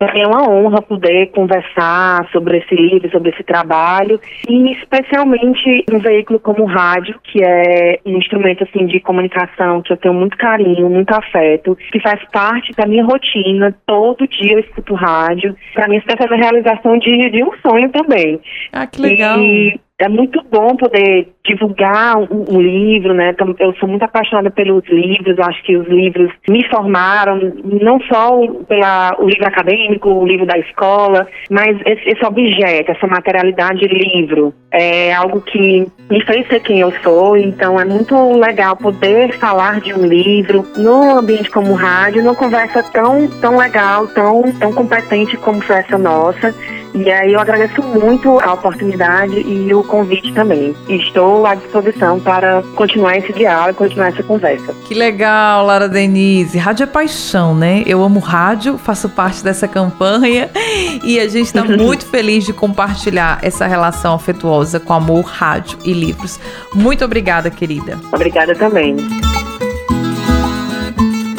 é 0.00 0.26
uma 0.26 0.48
honra 0.48 0.80
poder 0.80 1.30
conversar 1.30 2.26
sobre 2.32 2.58
esse 2.58 2.74
livro, 2.74 3.10
sobre 3.10 3.30
esse 3.30 3.42
trabalho, 3.42 4.18
e 4.48 4.72
especialmente 4.72 5.84
um 5.92 5.98
veículo 5.98 6.40
como 6.40 6.62
o 6.62 6.66
rádio, 6.66 7.20
que 7.22 7.42
é 7.44 8.00
um 8.06 8.16
instrumento 8.16 8.64
assim 8.64 8.86
de 8.86 8.98
comunicação 9.00 9.82
que 9.82 9.92
eu 9.92 9.98
tenho 9.98 10.14
muito 10.14 10.38
carinho, 10.38 10.88
muito 10.88 11.12
afeto, 11.12 11.76
que 11.92 12.00
faz 12.00 12.18
parte 12.32 12.72
da 12.72 12.86
minha 12.86 13.04
rotina. 13.04 13.76
Todo 13.86 14.26
dia 14.26 14.54
eu 14.54 14.60
escuto 14.60 14.94
rádio. 14.94 15.54
Para 15.74 15.88
mim, 15.88 15.96
isso 15.96 16.06
está 16.08 16.22
sendo 16.22 16.34
a 16.34 16.36
realização 16.38 16.98
de, 16.98 17.30
de 17.30 17.44
um 17.44 17.50
sonho 17.60 17.90
também. 17.90 18.40
Ah, 18.72 18.86
que 18.86 19.02
legal. 19.02 19.38
E 19.38 19.78
é 20.00 20.08
muito 20.08 20.42
bom 20.50 20.74
poder 20.76 21.28
divulgar 21.44 22.16
um, 22.16 22.44
um, 22.48 22.60
livro, 22.60 23.12
né? 23.12 23.34
Eu 23.58 23.74
sou 23.74 23.86
muito 23.86 24.02
apaixonada 24.02 24.50
pelos 24.50 24.82
livros, 24.88 25.38
acho 25.38 25.62
que 25.62 25.76
os 25.76 25.86
livros 25.88 26.32
me 26.48 26.66
formaram, 26.68 27.38
não 27.64 28.00
só 28.00 28.40
pela, 28.66 29.14
o 29.18 29.28
livro 29.28 29.46
acadêmico, 29.46 30.08
o 30.08 30.26
livro 30.26 30.46
da 30.46 30.58
escola, 30.58 31.28
mas 31.50 31.78
esse, 31.84 32.08
esse 32.08 32.24
objeto, 32.24 32.92
essa 32.92 33.06
materialidade 33.06 33.80
de 33.80 33.88
livro, 33.88 34.54
é 34.72 35.12
algo 35.12 35.42
que 35.42 35.86
me 36.10 36.24
fez 36.24 36.48
ser 36.48 36.60
quem 36.60 36.80
eu 36.80 36.92
sou, 37.02 37.36
então 37.36 37.78
é 37.78 37.84
muito 37.84 38.14
legal 38.38 38.76
poder 38.76 39.32
falar 39.38 39.80
de 39.80 39.92
um 39.92 40.06
livro 40.06 40.64
num 40.78 41.18
ambiente 41.18 41.50
como 41.50 41.72
o 41.72 41.74
rádio, 41.74 42.22
numa 42.22 42.34
conversa 42.34 42.82
tão, 42.82 43.28
tão 43.40 43.58
legal, 43.58 44.06
tão, 44.06 44.42
tão 44.58 44.72
competente 44.72 45.36
como 45.36 45.60
foi 45.60 45.76
essa 45.76 45.98
nossa. 45.98 46.54
E 46.94 47.10
aí 47.10 47.32
eu 47.32 47.40
agradeço 47.40 47.82
muito 47.82 48.38
a 48.40 48.52
oportunidade 48.52 49.38
e 49.40 49.72
o 49.72 49.82
convite 49.84 50.32
também. 50.32 50.74
Estou 50.88 51.46
à 51.46 51.54
disposição 51.54 52.18
para 52.18 52.62
continuar 52.74 53.16
esse 53.16 53.32
diálogo, 53.32 53.78
continuar 53.78 54.08
essa 54.08 54.22
conversa. 54.22 54.74
Que 54.84 54.94
legal, 54.94 55.64
Lara 55.64 55.88
Denise. 55.88 56.58
Rádio 56.58 56.84
é 56.84 56.86
paixão, 56.86 57.54
né? 57.54 57.82
Eu 57.86 58.02
amo 58.02 58.18
rádio, 58.18 58.76
faço 58.78 59.08
parte 59.08 59.42
dessa 59.44 59.68
campanha 59.68 60.50
e 61.04 61.18
a 61.20 61.28
gente 61.28 61.46
está 61.46 61.64
muito 61.64 62.06
feliz 62.06 62.44
de 62.44 62.52
compartilhar 62.52 63.38
essa 63.42 63.66
relação 63.66 64.14
afetuosa 64.14 64.80
com 64.80 64.92
amor, 64.92 65.24
rádio 65.24 65.78
e 65.84 65.92
livros. 65.92 66.40
Muito 66.74 67.04
obrigada, 67.04 67.50
querida. 67.50 67.98
Obrigada 68.12 68.54
também. 68.54 68.96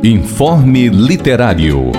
Informe 0.04 0.90
Literário. 0.90 1.92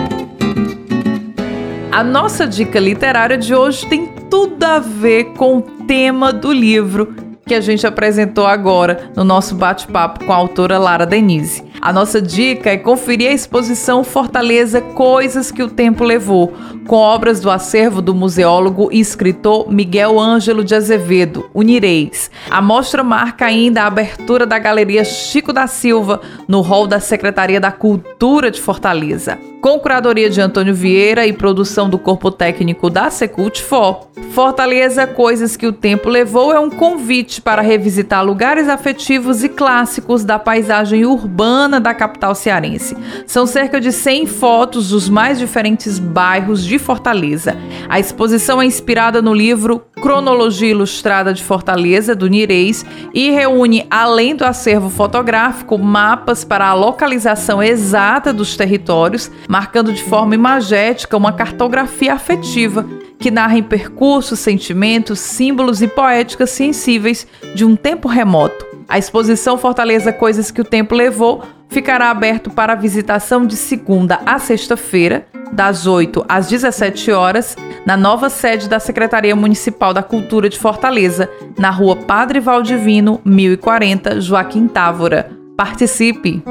A 1.92 2.02
nossa 2.02 2.46
dica 2.46 2.78
literária 2.78 3.36
de 3.36 3.54
hoje 3.54 3.86
tem 3.86 4.06
tudo 4.30 4.64
a 4.64 4.78
ver 4.78 5.32
com 5.34 5.58
o 5.58 5.62
tema 5.62 6.32
do 6.32 6.52
livro 6.52 7.14
que 7.44 7.54
a 7.54 7.60
gente 7.60 7.86
apresentou 7.86 8.46
agora 8.46 9.10
no 9.16 9.24
nosso 9.24 9.54
bate-papo 9.54 10.24
com 10.24 10.32
a 10.32 10.36
autora 10.36 10.78
Lara 10.78 11.06
Denise. 11.06 11.67
A 11.80 11.92
nossa 11.92 12.20
dica 12.20 12.70
é 12.70 12.76
conferir 12.76 13.30
a 13.30 13.34
exposição 13.34 14.02
Fortaleza 14.02 14.80
Coisas 14.80 15.50
que 15.50 15.62
o 15.62 15.70
Tempo 15.70 16.02
Levou, 16.02 16.52
com 16.86 16.96
obras 16.96 17.40
do 17.40 17.50
acervo 17.50 18.02
do 18.02 18.14
museólogo 18.14 18.88
e 18.92 18.98
escritor 18.98 19.70
Miguel 19.70 20.18
Ângelo 20.18 20.64
de 20.64 20.74
Azevedo, 20.74 21.48
Unireis. 21.54 22.30
A 22.50 22.60
mostra 22.60 23.04
marca 23.04 23.46
ainda 23.46 23.82
a 23.82 23.86
abertura 23.86 24.44
da 24.44 24.58
Galeria 24.58 25.04
Chico 25.04 25.52
da 25.52 25.66
Silva 25.66 26.20
no 26.48 26.60
hall 26.60 26.86
da 26.86 26.98
Secretaria 26.98 27.60
da 27.60 27.70
Cultura 27.70 28.50
de 28.50 28.60
Fortaleza. 28.60 29.38
Com 29.68 29.78
curadoria 29.78 30.30
de 30.30 30.40
Antônio 30.40 30.74
Vieira 30.74 31.26
e 31.26 31.32
produção 31.34 31.90
do 31.90 31.98
corpo 31.98 32.30
técnico 32.30 32.88
da 32.88 33.10
Secult 33.10 33.60
For, 33.60 34.08
Fortaleza 34.30 35.06
Coisas 35.06 35.56
que 35.58 35.66
o 35.66 35.72
Tempo 35.72 36.08
Levou 36.08 36.52
é 36.52 36.58
um 36.58 36.70
convite 36.70 37.42
para 37.42 37.60
revisitar 37.60 38.24
lugares 38.24 38.66
afetivos 38.66 39.44
e 39.44 39.48
clássicos 39.48 40.24
da 40.24 40.38
paisagem 40.38 41.04
urbana 41.04 41.78
da 41.78 41.92
capital 41.92 42.34
cearense. 42.34 42.96
São 43.26 43.46
cerca 43.46 43.78
de 43.80 43.92
100 43.92 44.26
fotos 44.26 44.88
dos 44.88 45.08
mais 45.08 45.38
diferentes 45.38 45.98
bairros 45.98 46.64
de 46.64 46.78
Fortaleza. 46.78 47.56
A 47.90 47.98
exposição 47.98 48.62
é 48.62 48.64
inspirada 48.64 49.20
no 49.20 49.34
livro 49.34 49.84
Cronologia 50.00 50.70
Ilustrada 50.70 51.34
de 51.34 51.42
Fortaleza, 51.42 52.14
do 52.14 52.28
Nireis, 52.28 52.86
e 53.12 53.30
reúne, 53.30 53.86
além 53.90 54.36
do 54.36 54.44
acervo 54.44 54.88
fotográfico, 54.88 55.76
mapas 55.76 56.44
para 56.44 56.68
a 56.68 56.74
localização 56.74 57.60
exata 57.60 58.32
dos 58.32 58.56
territórios, 58.56 59.30
marcando 59.58 59.92
de 59.92 60.04
forma 60.04 60.36
imagética 60.36 61.16
uma 61.16 61.32
cartografia 61.32 62.14
afetiva 62.14 62.86
que 63.18 63.28
narra 63.28 63.58
em 63.58 63.62
percursos, 63.64 64.38
sentimentos, 64.38 65.18
símbolos 65.18 65.82
e 65.82 65.88
poéticas 65.88 66.50
sensíveis 66.50 67.26
de 67.56 67.64
um 67.64 67.74
tempo 67.74 68.06
remoto. 68.06 68.64
A 68.88 68.98
exposição 68.98 69.58
Fortaleza 69.58 70.12
Coisas 70.12 70.52
que 70.52 70.60
o 70.60 70.64
Tempo 70.64 70.94
Levou 70.94 71.42
ficará 71.68 72.08
aberto 72.08 72.50
para 72.50 72.76
visitação 72.76 73.44
de 73.44 73.56
segunda 73.56 74.20
a 74.24 74.38
sexta-feira, 74.38 75.26
das 75.50 75.88
8 75.88 76.24
às 76.28 76.46
17 76.46 77.10
horas, 77.10 77.56
na 77.84 77.96
nova 77.96 78.30
sede 78.30 78.68
da 78.68 78.78
Secretaria 78.78 79.34
Municipal 79.34 79.92
da 79.92 80.04
Cultura 80.04 80.48
de 80.48 80.56
Fortaleza, 80.56 81.28
na 81.58 81.70
rua 81.70 81.96
Padre 81.96 82.38
Valdivino, 82.38 83.20
1040, 83.24 84.20
Joaquim 84.20 84.68
Távora. 84.68 85.32
Participe! 85.56 86.44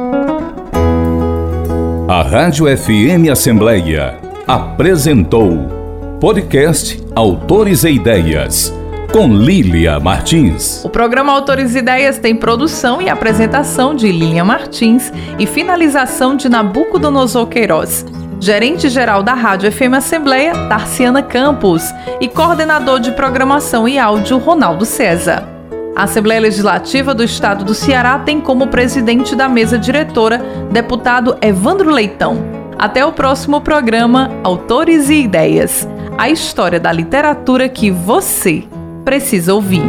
A 2.10 2.22
Rádio 2.22 2.66
FM 2.66 3.30
Assembleia 3.30 4.18
apresentou 4.48 5.68
podcast 6.22 7.04
Autores 7.14 7.84
e 7.84 7.90
Ideias 7.90 8.74
com 9.12 9.28
Lília 9.28 10.00
Martins. 10.00 10.86
O 10.86 10.90
programa 10.90 11.34
Autores 11.34 11.76
e 11.76 11.80
Ideias 11.80 12.18
tem 12.18 12.34
produção 12.34 13.02
e 13.02 13.10
apresentação 13.10 13.94
de 13.94 14.10
Lília 14.10 14.46
Martins 14.46 15.12
e 15.38 15.46
finalização 15.46 16.38
de 16.38 16.48
Nabucodonosor 16.48 17.46
Queiroz 17.48 18.06
gerente-geral 18.40 19.22
da 19.22 19.34
Rádio 19.34 19.70
FM 19.70 19.96
Assembleia, 19.96 20.54
Tarciana 20.70 21.24
Campos, 21.24 21.84
e 22.22 22.28
coordenador 22.28 23.00
de 23.00 23.12
programação 23.12 23.88
e 23.88 23.98
áudio, 23.98 24.38
Ronaldo 24.38 24.86
César. 24.86 25.57
A 25.98 26.04
Assembleia 26.04 26.40
Legislativa 26.40 27.16
do 27.16 27.24
Estado 27.24 27.66
do 27.66 27.74
Ceará 27.74 28.20
tem 28.20 28.40
como 28.40 28.68
presidente 28.68 29.36
da 29.36 29.50
mesa 29.50 29.80
diretora 29.80 30.38
deputado 30.72 31.36
Evandro 31.42 31.90
Leitão. 31.90 32.38
Até 32.78 33.04
o 33.04 33.12
próximo 33.12 33.62
programa 33.62 34.30
Autores 34.44 35.10
e 35.10 35.24
Ideias 35.24 35.88
a 36.16 36.30
história 36.30 36.80
da 36.80 36.92
literatura 36.92 37.68
que 37.68 37.90
você 37.90 38.64
precisa 39.04 39.56
ouvir. 39.56 39.84